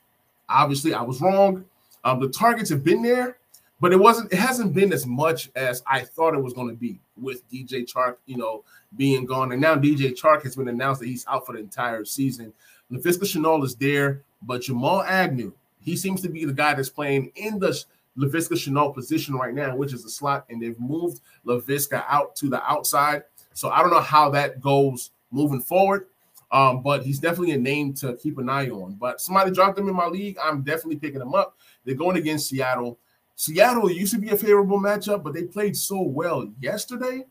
Obviously, 0.48 0.94
I 0.94 1.02
was 1.02 1.22
wrong. 1.22 1.66
Um, 2.04 2.20
the 2.20 2.30
targets 2.30 2.70
have 2.70 2.84
been 2.84 3.02
there, 3.02 3.40
but 3.82 3.92
it 3.92 3.98
wasn't. 3.98 4.32
It 4.32 4.38
hasn't 4.38 4.76
been 4.76 4.94
as 4.94 5.08
much 5.08 5.50
as 5.56 5.82
I 5.88 6.02
thought 6.02 6.36
it 6.36 6.44
was 6.44 6.54
going 6.54 6.70
to 6.70 6.76
be 6.76 7.00
with 7.20 7.50
DJ 7.50 7.92
Chark, 7.92 8.18
you 8.28 8.38
know, 8.38 8.64
being 8.96 9.26
gone, 9.26 9.54
and 9.54 9.60
now 9.60 9.76
DJ 9.76 10.12
Chark 10.12 10.44
has 10.44 10.56
been 10.56 10.68
announced 10.68 11.02
that 11.02 11.08
he's 11.08 11.26
out 11.26 11.48
for 11.48 11.54
the 11.54 11.60
entire 11.62 12.06
season. 12.06 12.54
Laviska 12.92 13.24
Shenault 13.24 13.66
is 13.66 13.74
there, 13.74 14.22
but 14.44 14.62
Jamal 14.62 15.02
Agnew 15.02 15.52
he 15.86 15.96
seems 15.96 16.22
to 16.22 16.30
be 16.30 16.44
the 16.46 16.54
guy 16.54 16.74
that's 16.74 16.90
playing 16.90 17.32
in 17.36 17.60
the 17.60 17.70
Laviska 18.18 18.54
Shenault 18.54 18.96
position 18.96 19.36
right 19.36 19.54
now, 19.54 19.76
which 19.76 19.94
is 19.94 20.04
the 20.04 20.10
slot, 20.10 20.46
and 20.50 20.62
they've 20.62 20.80
moved 20.80 21.22
Laviska 21.46 22.04
out 22.10 22.36
to 22.38 22.50
the 22.50 22.62
outside. 22.70 23.24
So 23.54 23.70
I 23.70 23.82
don't 23.82 23.92
know 23.92 24.02
how 24.02 24.30
that 24.32 24.60
goes 24.60 25.12
moving 25.32 25.62
forward. 25.62 26.08
Um, 26.52 26.82
but 26.82 27.04
he's 27.04 27.20
definitely 27.20 27.52
a 27.52 27.58
name 27.58 27.94
to 27.96 28.16
keep 28.16 28.38
an 28.38 28.50
eye 28.50 28.70
on. 28.70 28.96
But 28.96 29.20
somebody 29.20 29.52
dropped 29.52 29.78
him 29.78 29.90
in 29.90 29.96
my 29.96 30.08
league. 30.08 30.38
I'm 30.42 30.62
definitely 30.62 30.98
picking 30.98 31.22
him 31.22 31.34
up. 31.34 31.58
They're 31.84 31.96
going 31.96 32.18
against 32.18 32.50
Seattle. 32.50 33.00
Seattle 33.36 33.92
used 33.92 34.14
to 34.14 34.20
be 34.20 34.30
a 34.30 34.38
favorable 34.38 34.80
matchup, 34.80 35.24
but 35.24 35.34
they 35.34 35.44
played 35.44 35.76
so 35.76 36.02
well 36.02 36.50
yesterday 36.60 37.26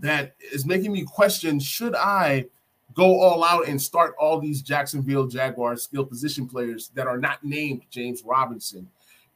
that 0.00 0.36
is 0.52 0.64
making 0.64 0.92
me 0.92 1.04
question 1.04 1.58
should 1.58 1.94
I 1.94 2.46
go 2.94 3.20
all 3.20 3.44
out 3.44 3.68
and 3.68 3.80
start 3.80 4.14
all 4.18 4.38
these 4.40 4.62
Jacksonville 4.62 5.26
Jaguars 5.26 5.82
skill 5.82 6.04
position 6.04 6.46
players 6.46 6.90
that 6.94 7.06
are 7.06 7.18
not 7.18 7.42
named 7.44 7.82
James 7.90 8.22
Robinson. 8.24 8.88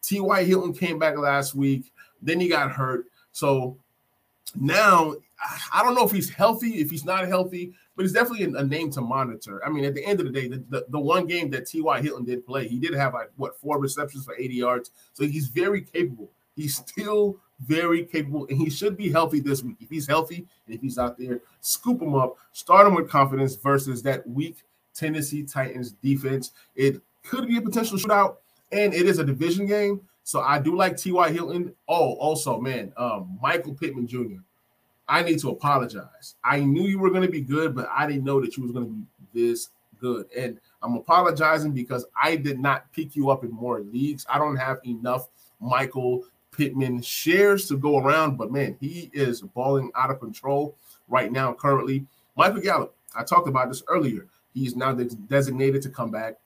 T.Y. 0.03 0.45
Hilton 0.45 0.73
came 0.73 0.99
back 0.99 1.17
last 1.19 1.55
week, 1.55 1.93
then 2.23 2.41
he 2.41 2.49
got 2.49 2.71
hurt. 2.71 3.07
So 3.33 3.77
now 4.55 5.15
I 5.73 5.83
don't 5.83 5.95
know 5.95 6.05
if 6.05 6.13
he's 6.13 6.31
healthy, 6.31 6.81
if 6.81 6.91
he's 6.91 7.05
not 7.05 7.27
healthy, 7.27 7.75
but 7.95 8.03
he's 8.03 8.13
definitely 8.13 8.45
a, 8.45 8.65
name 8.65 8.91
to 8.93 9.01
monitor. 9.01 9.65
I 9.65 9.71
mean, 9.71 9.85
at 9.85 9.95
the 9.95 10.05
end 10.05 10.21
of 10.21 10.27
the 10.27 10.33
day, 10.33 10.49
the, 10.49 10.63
the, 10.69 10.87
the 10.89 11.01
one 11.01 11.27
game 11.27 11.51
that 11.51 11.67
T.Y. 11.67 12.01
Hilton 12.03 12.25
did 12.25 12.47
play, 12.47 12.69
he 12.69 12.79
did 12.79 12.95
have 12.95 13.15
like 13.15 13.31
what 13.37 13.59
four 13.59 13.81
receptions 13.81 14.25
for 14.25 14.37
80 14.37 14.55
yards. 14.55 14.91
So 15.13 15.25
he's 15.25 15.49
very 15.49 15.83
capable. 15.83 16.31
He's 16.57 16.77
still 16.77 17.39
very 17.61 18.05
capable, 18.05 18.47
and 18.49 18.59
he 18.59 18.71
should 18.71 18.97
be 18.97 19.11
healthy 19.11 19.41
this 19.41 19.63
week. 19.63 19.77
If 19.81 19.91
he's 19.91 20.07
healthy 20.07 20.47
and 20.67 20.75
if 20.75 20.81
he's 20.81 20.99
out 20.99 21.19
there, 21.19 21.41
scoop 21.61 22.03
him 22.03 22.15
up, 22.15 22.37
start 22.53 22.87
him 22.87 22.95
with 22.95 23.09
confidence 23.09 23.55
versus 23.55 24.03
that 24.03 24.27
weak 24.29 24.65
Tennessee 24.95 25.43
Titans 25.43 25.93
defense. 25.93 26.53
It 26.75 27.01
could 27.23 27.47
be 27.47 27.59
a 27.59 27.61
potential 27.61 27.99
shootout, 27.99 28.37
and 28.73 28.95
it 28.95 29.07
is 29.07 29.19
a 29.19 29.25
division 29.25 29.67
game. 29.67 30.01
So 30.25 30.41
I 30.41 30.59
do 30.59 30.77
like 30.77 30.97
T.Y. 30.97 31.31
Hilton. 31.31 31.73
Oh, 31.89 32.15
also, 32.15 32.61
man, 32.61 32.93
um, 32.97 33.39
Michael 33.41 33.75
Pittman 33.75 34.07
Jr. 34.07 34.41
I 35.09 35.23
need 35.23 35.39
to 35.41 35.51
apologize. 35.51 36.35
I 36.43 36.61
knew 36.61 36.83
you 36.83 36.99
were 36.99 37.11
going 37.11 37.23
to 37.23 37.31
be 37.31 37.41
good, 37.41 37.77
but 37.77 37.89
I 37.95 38.07
didn't 38.09 38.25
know 38.25 38.41
that 38.41 38.57
you 38.57 38.65
was 38.65 38.73
going 38.73 38.87
to 38.87 38.93
be 38.93 39.05
this 39.33 39.69
good. 40.01 40.27
And 40.37 40.59
I'm 40.83 40.97
apologizing 40.97 41.73
because 41.73 42.07
I 42.21 42.37
did 42.37 42.59
not 42.59 42.91
pick 42.93 43.15
you 43.15 43.31
up 43.31 43.45
in 43.45 43.51
more 43.53 43.81
leagues. 43.81 44.27
I 44.29 44.39
don't 44.39 44.57
have 44.57 44.81
enough 44.85 45.29
Michael 45.61 46.25
Pittman 46.57 47.03
shares 47.03 47.69
to 47.69 47.77
go 47.77 47.99
around, 47.99 48.37
but 48.37 48.51
man, 48.51 48.77
he 48.81 49.11
is 49.13 49.43
balling 49.43 49.91
out 49.95 50.11
of 50.11 50.21
control 50.21 50.77
right 51.09 51.31
now. 51.31 51.53
Currently, 51.53 52.07
Michael 52.37 52.61
Gallup. 52.61 52.95
I 53.15 53.25
talked 53.25 53.49
about 53.49 53.69
this 53.69 53.83
earlier. 53.89 54.27
He's 54.53 54.77
now 54.77 54.93
designated 54.93 55.83
to 55.83 55.91
come 55.91 56.11
back 56.11 56.37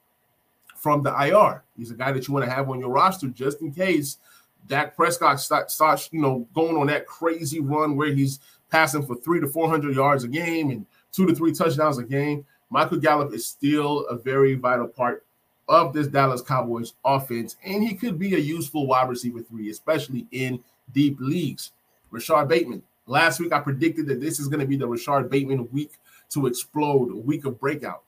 from 0.77 1.03
the 1.03 1.11
IR. 1.11 1.63
He's 1.77 1.91
a 1.91 1.95
guy 1.95 2.13
that 2.13 2.27
you 2.27 2.35
want 2.35 2.45
to 2.45 2.51
have 2.51 2.71
on 2.71 2.81
your 2.81 2.91
roster 2.91 3.29
just 3.29 3.61
in 3.61 3.73
case 3.73 4.19
Dak 4.67 4.97
Prescott 4.97 5.41
starts, 5.41 6.09
you 6.13 6.21
know, 6.21 6.47
going 6.55 6.77
on 6.77 6.87
that 6.89 7.07
crazy 7.07 7.61
run 7.61 7.97
where 7.97 8.13
he's 8.13 8.41
passing 8.71 9.05
for 9.05 9.17
three 9.17 9.41
to 9.41 9.47
400 9.47 9.95
yards 9.95 10.25
a 10.25 10.29
game 10.29 10.71
and 10.71 10.87
two 11.13 11.27
to 11.27 11.35
three 11.35 11.53
touchdowns 11.53 11.99
a 11.99 12.05
game. 12.05 12.47
Michael 12.71 12.99
Gallup 12.99 13.33
is 13.35 13.47
still 13.47 14.07
a 14.07 14.17
very 14.17 14.55
vital 14.55 14.87
part 14.87 15.27
of 15.71 15.93
this 15.93 16.09
Dallas 16.09 16.43
Cowboys 16.43 16.95
offense, 17.05 17.57
and 17.65 17.83
he 17.83 17.95
could 17.95 18.19
be 18.19 18.35
a 18.35 18.39
useful 18.39 18.89
wide 18.89 19.09
receiver 19.09 19.41
three, 19.41 19.71
especially 19.71 20.27
in 20.33 20.63
deep 20.93 21.17
leagues. 21.21 21.71
Rashod 22.11 22.49
Bateman. 22.49 22.83
Last 23.07 23.41
week, 23.41 23.53
I 23.53 23.61
predicted 23.61 24.07
that 24.09 24.21
this 24.21 24.41
is 24.41 24.49
going 24.49 24.61
to 24.61 24.67
be 24.67 24.77
the 24.77 24.87
Rashod 24.87 25.31
Bateman 25.31 25.69
week 25.73 25.93
to 26.31 26.47
explode, 26.47 27.13
week 27.25 27.45
of 27.45 27.59
breakout. 27.61 28.03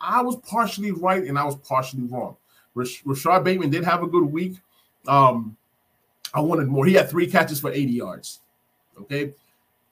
I 0.00 0.22
was 0.22 0.36
partially 0.36 0.92
right 0.92 1.24
and 1.24 1.38
I 1.38 1.44
was 1.44 1.56
partially 1.56 2.04
wrong. 2.04 2.36
Rashod 2.74 3.44
Bateman 3.44 3.70
did 3.70 3.84
have 3.84 4.02
a 4.02 4.06
good 4.06 4.24
week. 4.24 4.54
Um, 5.06 5.56
I 6.32 6.40
wanted 6.40 6.68
more. 6.68 6.86
He 6.86 6.94
had 6.94 7.10
three 7.10 7.26
catches 7.26 7.60
for 7.60 7.70
80 7.70 7.92
yards. 7.92 8.40
Okay. 9.00 9.34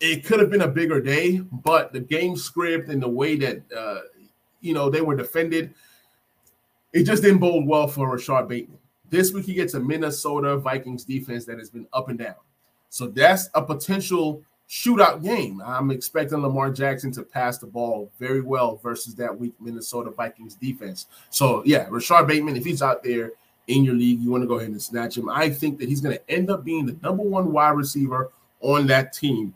It 0.00 0.24
could 0.24 0.40
have 0.40 0.50
been 0.50 0.62
a 0.62 0.68
bigger 0.68 1.00
day, 1.00 1.38
but 1.38 1.92
the 1.92 2.00
game 2.00 2.36
script 2.36 2.88
and 2.88 3.02
the 3.02 3.08
way 3.08 3.36
that 3.36 3.62
uh, 3.76 4.00
you 4.60 4.74
know 4.74 4.90
they 4.90 5.00
were 5.00 5.14
defended, 5.14 5.74
it 6.92 7.04
just 7.04 7.22
didn't 7.22 7.38
bode 7.38 7.66
well 7.66 7.88
for 7.88 8.10
Rashod 8.10 8.48
Bateman. 8.48 8.78
This 9.08 9.32
week 9.32 9.46
he 9.46 9.54
gets 9.54 9.74
a 9.74 9.80
Minnesota 9.80 10.56
Vikings 10.56 11.04
defense 11.04 11.44
that 11.46 11.58
has 11.58 11.70
been 11.70 11.86
up 11.92 12.08
and 12.08 12.18
down. 12.18 12.34
So 12.88 13.08
that's 13.08 13.48
a 13.54 13.62
potential 13.62 14.42
shootout 14.68 15.22
game. 15.22 15.62
I'm 15.64 15.90
expecting 15.90 16.40
Lamar 16.40 16.70
Jackson 16.70 17.12
to 17.12 17.22
pass 17.22 17.58
the 17.58 17.66
ball 17.66 18.10
very 18.18 18.40
well 18.40 18.76
versus 18.76 19.14
that 19.16 19.38
weak 19.38 19.52
Minnesota 19.60 20.10
Vikings 20.10 20.54
defense. 20.54 21.06
So 21.30 21.62
yeah, 21.66 21.86
Rashod 21.90 22.26
Bateman, 22.26 22.56
if 22.56 22.64
he's 22.64 22.82
out 22.82 23.02
there 23.02 23.32
in 23.66 23.84
your 23.84 23.94
league, 23.94 24.20
you 24.20 24.30
want 24.30 24.42
to 24.42 24.48
go 24.48 24.56
ahead 24.56 24.70
and 24.70 24.80
snatch 24.80 25.16
him. 25.16 25.28
I 25.28 25.50
think 25.50 25.78
that 25.78 25.88
he's 25.88 26.00
going 26.00 26.16
to 26.16 26.30
end 26.30 26.50
up 26.50 26.64
being 26.64 26.86
the 26.86 26.96
number 27.02 27.22
one 27.22 27.52
wide 27.52 27.70
receiver 27.70 28.30
on 28.60 28.86
that 28.86 29.12
team 29.12 29.54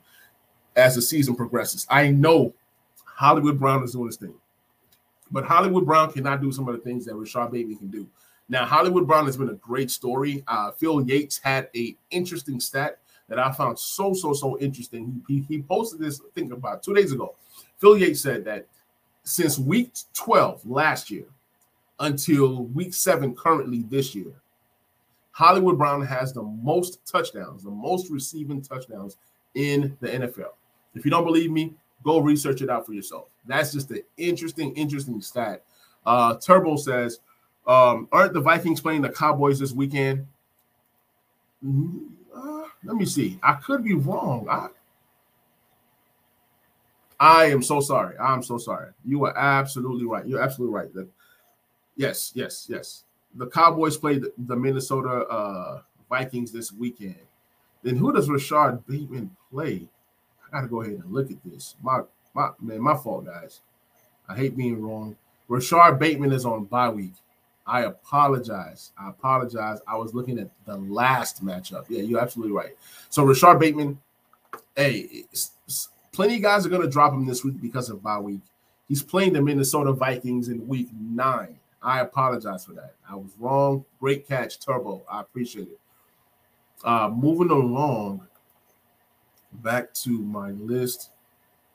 as 0.76 0.94
the 0.94 1.02
season 1.02 1.34
progresses. 1.34 1.86
I 1.88 2.10
know 2.10 2.52
Hollywood 3.04 3.58
Brown 3.58 3.82
is 3.82 3.92
doing 3.92 4.06
his 4.06 4.16
thing, 4.16 4.34
but 5.30 5.44
Hollywood 5.44 5.84
Brown 5.84 6.12
cannot 6.12 6.40
do 6.40 6.52
some 6.52 6.68
of 6.68 6.74
the 6.74 6.80
things 6.80 7.04
that 7.06 7.14
Rashod 7.14 7.52
Bateman 7.52 7.76
can 7.76 7.88
do. 7.88 8.06
Now, 8.48 8.64
Hollywood 8.64 9.06
Brown 9.06 9.26
has 9.26 9.36
been 9.36 9.48
a 9.48 9.54
great 9.54 9.90
story. 9.90 10.44
Uh, 10.46 10.70
Field 10.70 11.08
Yates 11.08 11.38
had 11.38 11.68
a 11.74 11.96
interesting 12.10 12.60
stat 12.60 12.98
that 13.28 13.38
I 13.38 13.50
found 13.52 13.78
so 13.78 14.14
so 14.14 14.32
so 14.32 14.58
interesting. 14.58 15.22
He, 15.26 15.38
he, 15.38 15.44
he 15.48 15.62
posted 15.62 15.98
this 15.98 16.20
I 16.20 16.30
think 16.34 16.52
about 16.52 16.82
two 16.82 16.94
days 16.94 17.12
ago. 17.12 17.34
Field 17.78 18.00
Yates 18.00 18.20
said 18.20 18.44
that 18.44 18.66
since 19.24 19.58
week 19.58 19.92
12 20.14 20.64
last 20.64 21.10
year, 21.10 21.26
until 21.98 22.64
week 22.66 22.94
seven 22.94 23.34
currently 23.34 23.82
this 23.88 24.14
year. 24.14 24.32
Hollywood 25.32 25.76
Brown 25.76 26.04
has 26.04 26.32
the 26.32 26.42
most 26.42 27.04
touchdowns, 27.06 27.62
the 27.62 27.70
most 27.70 28.10
receiving 28.10 28.62
touchdowns 28.62 29.16
in 29.54 29.96
the 30.00 30.08
NFL. 30.08 30.52
If 30.94 31.04
you 31.04 31.10
don't 31.10 31.24
believe 31.24 31.50
me, 31.50 31.74
go 32.06 32.20
research 32.20 32.62
it 32.62 32.70
out 32.70 32.86
for 32.86 32.92
yourself. 32.92 33.26
That's 33.44 33.72
just 33.72 33.90
an 33.90 34.02
interesting, 34.16 34.72
interesting 34.74 35.20
stat. 35.20 35.64
Uh, 36.06 36.36
Turbo 36.36 36.76
says, 36.76 37.18
um, 37.66 38.08
aren't 38.12 38.32
the 38.32 38.40
Vikings 38.40 38.80
playing 38.80 39.02
the 39.02 39.10
Cowboys 39.10 39.58
this 39.58 39.72
weekend? 39.72 40.26
Mm, 41.64 42.10
uh, 42.34 42.62
let 42.84 42.96
me 42.96 43.04
see. 43.04 43.40
I 43.42 43.54
could 43.54 43.82
be 43.82 43.94
wrong. 43.94 44.46
I, 44.48 44.68
I 47.18 47.46
am 47.46 47.62
so 47.62 47.80
sorry. 47.80 48.16
I'm 48.18 48.42
so 48.42 48.56
sorry. 48.56 48.92
You 49.04 49.24
are 49.24 49.36
absolutely 49.36 50.06
right. 50.06 50.24
You're 50.24 50.40
absolutely 50.40 50.76
right. 50.76 50.94
The 50.94 51.08
Yes, 51.96 52.30
yes, 52.34 52.66
yes. 52.68 53.04
The 53.34 53.48
Cowboys 53.48 53.96
played 53.96 54.22
the, 54.22 54.32
the 54.38 54.54
Minnesota 54.54 55.26
uh, 55.26 55.80
Vikings 56.08 56.52
this 56.52 56.72
weekend. 56.72 57.16
Then 57.82 57.96
who 57.96 58.12
does 58.12 58.28
Rashod 58.28 58.86
Bateman 58.86 59.34
play? 59.50 59.88
I 60.46 60.56
gotta 60.56 60.68
go 60.68 60.82
ahead 60.82 60.94
and 60.94 61.12
look 61.12 61.30
at 61.30 61.38
this. 61.44 61.76
My 61.82 62.00
my 62.34 62.50
man, 62.60 62.80
my 62.80 62.96
fault, 62.96 63.26
guys. 63.26 63.60
I 64.28 64.36
hate 64.36 64.56
being 64.56 64.80
wrong. 64.82 65.16
Rashod 65.48 65.98
Bateman 65.98 66.32
is 66.32 66.44
on 66.44 66.64
bye 66.64 66.88
week. 66.88 67.14
I 67.66 67.82
apologize. 67.82 68.92
I 68.98 69.08
apologize. 69.10 69.80
I 69.88 69.96
was 69.96 70.14
looking 70.14 70.38
at 70.38 70.50
the 70.66 70.76
last 70.76 71.44
matchup. 71.44 71.86
Yeah, 71.88 72.02
you're 72.02 72.20
absolutely 72.20 72.54
right. 72.54 72.76
So 73.10 73.24
Rashod 73.24 73.58
Bateman, 73.58 73.98
hey, 74.76 75.24
plenty 76.12 76.36
of 76.36 76.42
guys 76.42 76.64
are 76.64 76.68
gonna 76.68 76.88
drop 76.88 77.12
him 77.12 77.26
this 77.26 77.44
week 77.44 77.60
because 77.60 77.90
of 77.90 78.02
bye 78.02 78.18
week. 78.18 78.40
He's 78.88 79.02
playing 79.02 79.32
the 79.32 79.42
Minnesota 79.42 79.92
Vikings 79.92 80.48
in 80.48 80.66
week 80.68 80.88
nine. 80.92 81.58
I 81.82 82.00
apologize 82.00 82.64
for 82.64 82.72
that. 82.72 82.94
I 83.08 83.16
was 83.16 83.30
wrong. 83.38 83.84
Great 84.00 84.26
catch, 84.26 84.58
Turbo. 84.58 85.02
I 85.10 85.20
appreciate 85.20 85.68
it. 85.68 85.80
Uh, 86.84 87.08
moving 87.08 87.50
along, 87.50 88.25
back 89.62 89.92
to 89.94 90.10
my 90.10 90.50
list. 90.50 91.10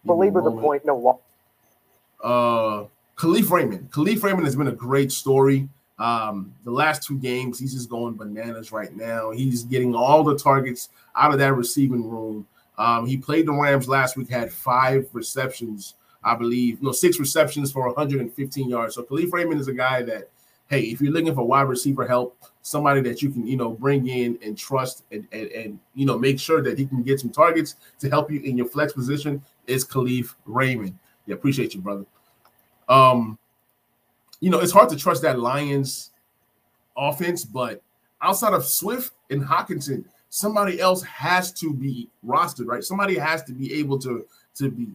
Belabor 0.05 0.41
the 0.41 0.51
point. 0.51 0.85
No. 0.85 1.19
Uh, 2.23 2.85
Kalif 3.15 3.49
Raymond. 3.49 3.91
Kalif 3.91 4.23
Raymond 4.23 4.45
has 4.45 4.55
been 4.55 4.67
a 4.67 4.73
great 4.73 5.11
story. 5.11 5.67
Um, 5.99 6.53
the 6.63 6.71
last 6.71 7.03
two 7.03 7.19
games, 7.19 7.59
he's 7.59 7.73
just 7.73 7.89
going 7.89 8.15
bananas 8.15 8.71
right 8.71 8.95
now. 8.95 9.31
He's 9.31 9.63
getting 9.63 9.93
all 9.93 10.23
the 10.23 10.37
targets 10.37 10.89
out 11.15 11.31
of 11.31 11.39
that 11.39 11.53
receiving 11.53 12.09
room. 12.09 12.47
Um, 12.77 13.05
he 13.05 13.17
played 13.17 13.45
the 13.45 13.53
Rams 13.53 13.87
last 13.87 14.17
week, 14.17 14.29
had 14.29 14.51
five 14.51 15.07
receptions 15.13 15.93
I 16.23 16.35
believe, 16.35 16.81
no, 16.81 16.91
six 16.91 17.19
receptions 17.19 17.71
for 17.71 17.87
115 17.87 18.69
yards. 18.69 18.95
So 18.95 19.03
Kalif 19.03 19.31
Raymond 19.31 19.59
is 19.59 19.67
a 19.67 19.73
guy 19.73 20.03
that, 20.03 20.29
hey, 20.69 20.81
if 20.81 21.01
you're 21.01 21.11
looking 21.11 21.33
for 21.33 21.43
wide 21.43 21.63
receiver 21.63 22.07
help, 22.07 22.37
somebody 22.62 23.02
that 23.02 23.21
you 23.21 23.30
can, 23.30 23.45
you 23.45 23.58
know, 23.58 23.71
bring 23.71 24.08
in 24.08 24.38
and 24.43 24.58
trust 24.58 25.04
and, 25.12 25.28
and, 25.32 25.47
and 25.52 25.80
you 25.95 26.06
know, 26.06 26.17
make 26.17 26.39
sure 26.39 26.62
that 26.62 26.78
he 26.78 26.86
can 26.86 27.02
get 27.04 27.19
some 27.19 27.30
targets 27.30 27.76
to 28.00 28.10
help 28.10 28.32
you 28.32 28.39
in 28.41 28.58
your 28.58 28.67
flex 28.67 28.93
position 28.93 29.41
is 29.67 29.86
Kalif 29.86 30.36
Raymond. 30.45 30.97
Yeah, 31.26 31.36
appreciate 31.36 31.74
you, 31.74 31.82
brother. 31.82 32.06
Um, 32.88 33.38
you 34.39 34.50
know, 34.50 34.60
it's 34.60 34.71
hard 34.71 34.89
to 34.89 34.95
trust 34.95 35.21
that 35.21 35.39
Lions 35.39 36.12
offense, 36.97 37.45
but 37.45 37.82
outside 38.21 38.54
of 38.54 38.65
Swift 38.65 39.13
and 39.30 39.43
Hockenson, 39.43 40.06
somebody 40.30 40.80
else 40.80 41.04
has 41.04 41.52
to 41.54 41.74
be 41.74 42.10
rostered, 42.26 42.67
right? 42.67 42.84
Somebody 42.84 43.17
has 43.17 43.43
to 43.43 43.54
be 43.54 43.74
able 43.76 44.00
to 44.00 44.26
to 44.56 44.69
be 44.69 44.88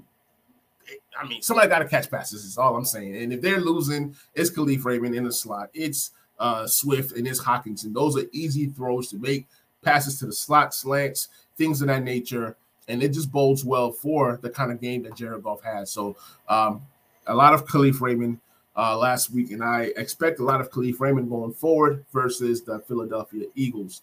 I 1.19 1.27
mean, 1.27 1.43
somebody 1.43 1.69
got 1.69 1.81
to 1.81 1.89
catch 1.89 2.11
passes. 2.11 2.45
Is 2.45 2.59
all 2.59 2.77
I'm 2.77 2.85
saying. 2.85 3.17
And 3.17 3.33
if 3.33 3.41
they're 3.41 3.61
losing, 3.61 4.15
it's 4.35 4.51
Khalif 4.51 4.85
Raymond 4.85 5.15
in 5.15 5.25
the 5.25 5.33
slot. 5.33 5.71
It's 5.75 6.13
uh, 6.39 6.67
Swift 6.67 7.13
and 7.17 7.27
it's 7.27 7.43
Hockenson. 7.43 7.93
Those 7.93 8.17
are 8.17 8.27
easy 8.33 8.67
throws 8.67 9.09
to 9.09 9.19
make 9.19 9.47
passes 9.83 10.19
to 10.19 10.27
the 10.27 10.33
slot, 10.33 10.75
slants, 10.75 11.29
things 11.57 11.81
of 11.81 11.89
that 11.89 12.03
nature. 12.03 12.57
And 12.89 13.03
it 13.03 13.09
just 13.13 13.33
bodes 13.33 13.65
well 13.65 13.91
for 13.91 14.39
the 14.43 14.51
kind 14.51 14.71
of 14.71 14.81
game 14.81 15.03
that 15.05 15.17
Jared 15.17 15.43
Goff 15.43 15.63
has. 15.63 15.91
So 15.91 16.17
um, 16.49 16.83
a 17.27 17.35
lot 17.35 17.55
of 17.55 17.67
Kalif 17.67 18.01
Raymond. 18.01 18.39
uh, 18.77 18.97
last 18.97 19.31
week, 19.31 19.51
and 19.53 19.65
I 19.65 19.91
expect 19.97 20.39
a 20.39 20.45
lot 20.45 20.61
of 20.61 20.71
Kalif 20.71 21.01
Raymond 21.01 21.31
going 21.31 21.53
forward 21.53 22.05
versus 22.13 22.63
the 22.63 22.81
Philadelphia 22.81 23.47
Eagles. 23.55 24.03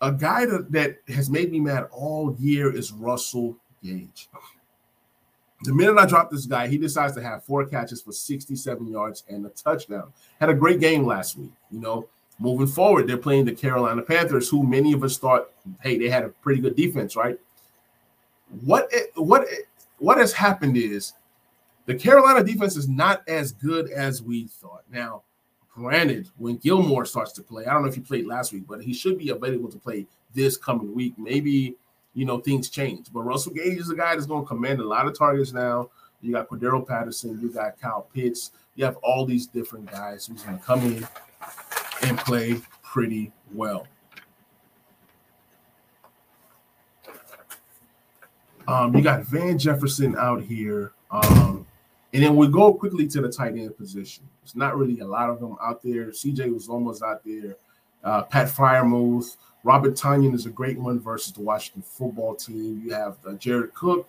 A 0.00 0.12
guy 0.12 0.46
that, 0.46 0.70
that 0.72 0.98
has 1.08 1.28
made 1.28 1.50
me 1.50 1.60
mad 1.60 1.88
all 1.90 2.36
year 2.38 2.74
is 2.74 2.92
Russell 2.92 3.56
Gage. 3.82 4.28
The 5.64 5.72
minute 5.72 5.96
I 5.96 6.06
drop 6.06 6.30
this 6.30 6.46
guy, 6.46 6.66
he 6.66 6.76
decides 6.76 7.14
to 7.14 7.22
have 7.22 7.44
four 7.44 7.64
catches 7.66 8.02
for 8.02 8.12
67 8.12 8.86
yards 8.86 9.24
and 9.28 9.46
a 9.46 9.50
touchdown. 9.50 10.12
Had 10.40 10.50
a 10.50 10.54
great 10.54 10.80
game 10.80 11.06
last 11.06 11.38
week. 11.38 11.52
You 11.70 11.80
know, 11.80 12.08
moving 12.40 12.66
forward, 12.66 13.06
they're 13.06 13.16
playing 13.16 13.44
the 13.44 13.54
Carolina 13.54 14.02
Panthers, 14.02 14.48
who 14.48 14.66
many 14.66 14.92
of 14.92 15.04
us 15.04 15.18
thought, 15.18 15.50
hey, 15.80 15.98
they 15.98 16.08
had 16.08 16.24
a 16.24 16.30
pretty 16.30 16.60
good 16.60 16.74
defense, 16.74 17.14
right? 17.14 17.38
What 18.64 18.88
it, 18.90 19.10
what 19.14 19.44
it, 19.44 19.68
what 19.98 20.18
has 20.18 20.32
happened 20.32 20.76
is 20.76 21.12
the 21.86 21.94
Carolina 21.94 22.42
defense 22.44 22.76
is 22.76 22.88
not 22.88 23.22
as 23.28 23.52
good 23.52 23.90
as 23.90 24.20
we 24.22 24.48
thought. 24.48 24.82
Now, 24.90 25.22
granted, 25.72 26.28
when 26.36 26.56
Gilmore 26.56 27.06
starts 27.06 27.32
to 27.32 27.42
play, 27.42 27.66
I 27.66 27.72
don't 27.72 27.82
know 27.82 27.88
if 27.88 27.94
he 27.94 28.00
played 28.00 28.26
last 28.26 28.52
week, 28.52 28.64
but 28.68 28.82
he 28.82 28.92
should 28.92 29.16
be 29.16 29.30
available 29.30 29.70
to 29.70 29.78
play 29.78 30.06
this 30.34 30.56
coming 30.56 30.94
week. 30.94 31.14
Maybe 31.16 31.76
you 32.14 32.24
know 32.24 32.38
things 32.38 32.68
change. 32.68 33.06
But 33.12 33.22
Russell 33.22 33.52
Gage 33.52 33.78
is 33.78 33.90
a 33.90 33.96
guy 33.96 34.14
that's 34.14 34.26
going 34.26 34.42
to 34.42 34.48
command 34.48 34.80
a 34.80 34.86
lot 34.86 35.06
of 35.06 35.16
targets 35.16 35.52
now. 35.52 35.90
You 36.20 36.32
got 36.32 36.48
Cordarrelle 36.48 36.86
Patterson, 36.86 37.40
you 37.40 37.50
got 37.50 37.80
Kyle 37.80 38.06
Pitts, 38.14 38.52
you 38.76 38.84
have 38.84 38.96
all 38.98 39.26
these 39.26 39.46
different 39.46 39.90
guys 39.90 40.26
who's 40.26 40.42
going 40.42 40.58
to 40.58 40.64
come 40.64 40.80
in 40.82 41.08
and 42.02 42.18
play 42.18 42.60
pretty 42.82 43.32
well. 43.52 43.86
Um, 48.68 48.94
you 48.94 49.02
got 49.02 49.22
Van 49.24 49.58
Jefferson 49.58 50.16
out 50.16 50.42
here. 50.42 50.92
Um, 51.10 51.66
and 52.12 52.22
then 52.22 52.36
we 52.36 52.48
go 52.48 52.72
quickly 52.74 53.06
to 53.08 53.20
the 53.20 53.28
tight 53.28 53.56
end 53.56 53.76
position. 53.76 54.28
It's 54.42 54.54
not 54.54 54.76
really 54.76 55.00
a 55.00 55.06
lot 55.06 55.30
of 55.30 55.40
them 55.40 55.56
out 55.62 55.82
there. 55.82 56.06
CJ 56.08 56.52
was 56.52 56.68
almost 56.68 57.02
out 57.02 57.24
there. 57.24 57.56
Uh, 58.04 58.22
Pat 58.22 58.48
Freiermuth, 58.48 59.36
Robert 59.64 59.94
Tonyan 59.94 60.34
is 60.34 60.46
a 60.46 60.50
great 60.50 60.78
one 60.78 60.98
versus 60.98 61.32
the 61.32 61.40
Washington 61.40 61.82
football 61.82 62.34
team. 62.34 62.82
You 62.84 62.92
have 62.92 63.16
uh, 63.26 63.34
Jared 63.34 63.74
Cook, 63.74 64.08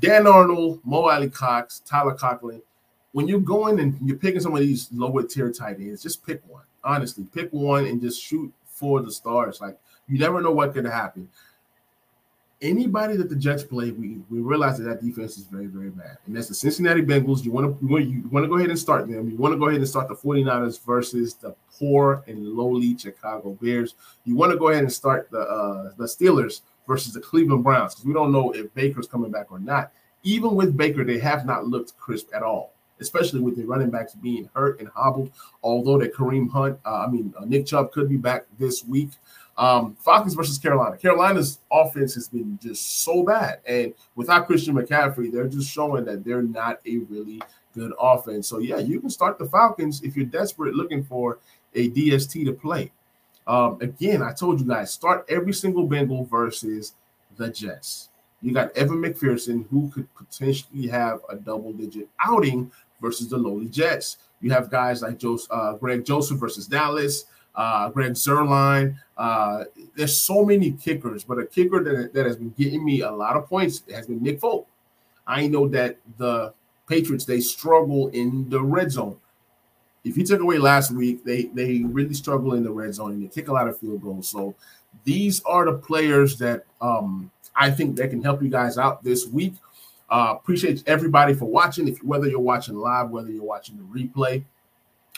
Dan 0.00 0.26
Arnold, 0.26 0.80
Mo 0.84 1.08
Alie-Cox, 1.08 1.80
Tyler 1.80 2.14
Conklin. 2.14 2.62
When 3.12 3.28
you're 3.28 3.40
going 3.40 3.80
and 3.80 3.96
you're 4.04 4.16
picking 4.16 4.40
some 4.40 4.54
of 4.54 4.60
these 4.60 4.88
lower 4.92 5.22
tier 5.22 5.50
tight 5.52 5.78
ends, 5.78 6.02
just 6.02 6.24
pick 6.24 6.42
one. 6.46 6.62
Honestly, 6.82 7.24
pick 7.32 7.52
one 7.52 7.86
and 7.86 8.00
just 8.00 8.22
shoot 8.22 8.52
for 8.66 9.00
the 9.00 9.12
stars. 9.12 9.60
Like 9.60 9.78
you 10.08 10.18
never 10.18 10.40
know 10.40 10.52
what 10.52 10.74
could 10.74 10.84
happen 10.84 11.28
anybody 12.62 13.16
that 13.16 13.28
the 13.28 13.36
Jets 13.36 13.62
play, 13.62 13.90
we, 13.90 14.18
we 14.28 14.40
realize 14.40 14.78
that 14.78 14.84
that 14.84 15.02
defense 15.02 15.38
is 15.38 15.44
very, 15.44 15.66
very 15.66 15.90
bad. 15.90 16.18
And 16.26 16.36
that's 16.36 16.48
the 16.48 16.54
Cincinnati 16.54 17.02
Bengals. 17.02 17.44
You 17.44 17.52
want 17.52 17.80
to 17.80 17.98
you 17.98 18.28
want 18.30 18.44
to 18.44 18.48
go 18.48 18.56
ahead 18.56 18.70
and 18.70 18.78
start 18.78 19.08
them. 19.08 19.30
You 19.30 19.36
want 19.36 19.52
to 19.54 19.58
go 19.58 19.68
ahead 19.68 19.80
and 19.80 19.88
start 19.88 20.08
the 20.08 20.14
49ers 20.14 20.84
versus 20.84 21.34
the 21.34 21.54
poor 21.78 22.22
and 22.26 22.46
lowly 22.46 22.96
Chicago 22.96 23.56
Bears. 23.60 23.94
You 24.24 24.36
want 24.36 24.52
to 24.52 24.58
go 24.58 24.68
ahead 24.68 24.82
and 24.82 24.92
start 24.92 25.30
the 25.30 25.40
uh, 25.40 25.92
the 25.96 26.04
Steelers 26.04 26.60
versus 26.86 27.12
the 27.12 27.20
Cleveland 27.20 27.64
Browns 27.64 27.94
because 27.94 28.06
we 28.06 28.12
don't 28.12 28.32
know 28.32 28.50
if 28.52 28.72
Baker's 28.74 29.08
coming 29.08 29.30
back 29.30 29.50
or 29.50 29.58
not. 29.58 29.92
Even 30.22 30.54
with 30.54 30.76
Baker, 30.76 31.04
they 31.04 31.18
have 31.18 31.46
not 31.46 31.66
looked 31.66 31.96
crisp 31.98 32.28
at 32.34 32.42
all, 32.42 32.74
especially 33.00 33.40
with 33.40 33.56
the 33.56 33.64
running 33.64 33.88
backs 33.88 34.14
being 34.14 34.50
hurt 34.54 34.78
and 34.80 34.88
hobbled. 34.88 35.30
Although 35.62 35.98
that 35.98 36.14
Kareem 36.14 36.50
Hunt, 36.50 36.78
uh, 36.84 37.06
I 37.06 37.10
mean 37.10 37.32
uh, 37.38 37.46
Nick 37.46 37.66
Chubb 37.66 37.92
could 37.92 38.08
be 38.08 38.18
back 38.18 38.44
this 38.58 38.84
week. 38.84 39.10
Um, 39.60 39.94
Falcons 40.02 40.32
versus 40.32 40.56
Carolina. 40.56 40.96
Carolina's 40.96 41.58
offense 41.70 42.14
has 42.14 42.28
been 42.28 42.58
just 42.62 43.02
so 43.04 43.22
bad, 43.22 43.60
and 43.66 43.92
without 44.14 44.46
Christian 44.46 44.74
McCaffrey, 44.74 45.30
they're 45.30 45.48
just 45.48 45.70
showing 45.70 46.06
that 46.06 46.24
they're 46.24 46.40
not 46.40 46.80
a 46.86 46.96
really 47.10 47.42
good 47.74 47.92
offense. 48.00 48.48
So 48.48 48.58
yeah, 48.58 48.78
you 48.78 49.00
can 49.00 49.10
start 49.10 49.38
the 49.38 49.44
Falcons 49.44 50.02
if 50.02 50.16
you're 50.16 50.24
desperate 50.24 50.74
looking 50.74 51.04
for 51.04 51.40
a 51.74 51.90
DST 51.90 52.46
to 52.46 52.54
play. 52.54 52.90
Um, 53.46 53.76
again, 53.82 54.22
I 54.22 54.32
told 54.32 54.60
you 54.60 54.66
guys 54.66 54.92
start 54.92 55.26
every 55.28 55.52
single 55.52 55.86
Bengal 55.86 56.24
versus 56.24 56.94
the 57.36 57.50
Jets. 57.50 58.08
You 58.40 58.54
got 58.54 58.74
Evan 58.74 59.02
McPherson 59.02 59.68
who 59.68 59.90
could 59.90 60.08
potentially 60.14 60.88
have 60.88 61.20
a 61.28 61.36
double-digit 61.36 62.08
outing 62.24 62.72
versus 62.98 63.28
the 63.28 63.36
lowly 63.36 63.66
Jets. 63.66 64.16
You 64.40 64.50
have 64.52 64.70
guys 64.70 65.02
like 65.02 65.18
Joseph, 65.18 65.50
uh, 65.50 65.74
Greg 65.74 66.02
Joseph 66.02 66.38
versus 66.38 66.66
Dallas 66.66 67.26
uh, 67.54 67.88
Greg 67.90 68.12
Zuerlein. 68.12 68.96
Uh, 69.16 69.64
there's 69.96 70.16
so 70.16 70.44
many 70.44 70.72
kickers, 70.72 71.24
but 71.24 71.38
a 71.38 71.46
kicker 71.46 71.82
that, 71.82 72.14
that 72.14 72.26
has 72.26 72.36
been 72.36 72.54
getting 72.56 72.84
me 72.84 73.02
a 73.02 73.10
lot 73.10 73.36
of 73.36 73.46
points 73.46 73.82
has 73.92 74.06
been 74.06 74.22
Nick 74.22 74.40
Folk. 74.40 74.66
I 75.26 75.46
know 75.46 75.68
that 75.68 75.98
the 76.16 76.52
Patriots 76.88 77.24
they 77.24 77.40
struggle 77.40 78.08
in 78.08 78.48
the 78.48 78.60
red 78.60 78.90
zone. 78.90 79.16
If 80.02 80.16
you 80.16 80.24
took 80.24 80.40
away 80.40 80.58
last 80.58 80.90
week, 80.90 81.24
they 81.24 81.44
they 81.44 81.82
really 81.84 82.14
struggle 82.14 82.54
in 82.54 82.64
the 82.64 82.72
red 82.72 82.94
zone 82.94 83.12
and 83.12 83.22
they 83.22 83.28
kick 83.28 83.48
a 83.48 83.52
lot 83.52 83.68
of 83.68 83.78
field 83.78 84.02
goals. 84.02 84.28
So 84.28 84.54
these 85.04 85.40
are 85.44 85.66
the 85.66 85.74
players 85.74 86.36
that 86.38 86.64
um, 86.80 87.30
I 87.54 87.70
think 87.70 87.96
that 87.96 88.10
can 88.10 88.22
help 88.22 88.42
you 88.42 88.48
guys 88.48 88.78
out 88.78 89.04
this 89.04 89.26
week. 89.26 89.54
Uh, 90.08 90.34
appreciate 90.36 90.82
everybody 90.86 91.34
for 91.34 91.44
watching. 91.44 91.86
If 91.86 92.02
whether 92.02 92.26
you're 92.26 92.40
watching 92.40 92.76
live, 92.76 93.10
whether 93.10 93.30
you're 93.30 93.44
watching 93.44 93.76
the 93.76 93.84
replay. 93.84 94.42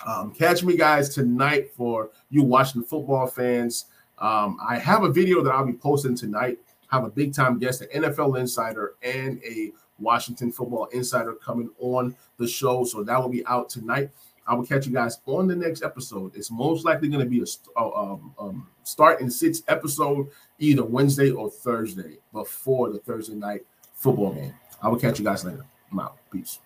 Um, 0.06 0.32
catch 0.32 0.62
me, 0.62 0.76
guys, 0.76 1.08
tonight 1.08 1.72
for 1.74 2.10
you 2.30 2.42
Washington 2.42 2.84
football 2.84 3.26
fans. 3.26 3.86
Um, 4.18 4.58
I 4.66 4.78
have 4.78 5.04
a 5.04 5.08
video 5.10 5.42
that 5.42 5.50
I'll 5.50 5.66
be 5.66 5.72
posting 5.72 6.16
tonight. 6.16 6.58
Have 6.90 7.04
a 7.04 7.10
big 7.10 7.34
time 7.34 7.58
guest, 7.58 7.82
an 7.82 8.02
NFL 8.02 8.38
insider 8.38 8.94
and 9.02 9.42
a 9.44 9.72
Washington 9.98 10.52
football 10.52 10.86
insider 10.86 11.34
coming 11.34 11.70
on 11.78 12.14
the 12.36 12.46
show. 12.46 12.84
So 12.84 13.02
that 13.04 13.20
will 13.20 13.28
be 13.28 13.46
out 13.46 13.68
tonight. 13.68 14.10
I 14.46 14.54
will 14.54 14.66
catch 14.66 14.86
you 14.86 14.92
guys 14.92 15.20
on 15.26 15.46
the 15.46 15.54
next 15.54 15.82
episode. 15.84 16.34
It's 16.34 16.50
most 16.50 16.84
likely 16.84 17.08
going 17.08 17.24
to 17.24 17.30
be 17.30 17.40
a 17.40 17.80
uh, 17.80 17.90
um, 17.90 18.34
um, 18.38 18.68
start 18.82 19.20
and 19.20 19.32
six 19.32 19.62
episode 19.68 20.28
either 20.58 20.84
Wednesday 20.84 21.30
or 21.30 21.48
Thursday 21.48 22.18
before 22.32 22.90
the 22.90 22.98
Thursday 22.98 23.34
night 23.34 23.60
football 23.94 24.34
game. 24.34 24.54
I 24.82 24.88
will 24.88 24.98
catch 24.98 25.18
you 25.18 25.24
guys 25.24 25.44
later. 25.44 25.64
I'm 25.90 26.00
out. 26.00 26.18
Peace. 26.30 26.58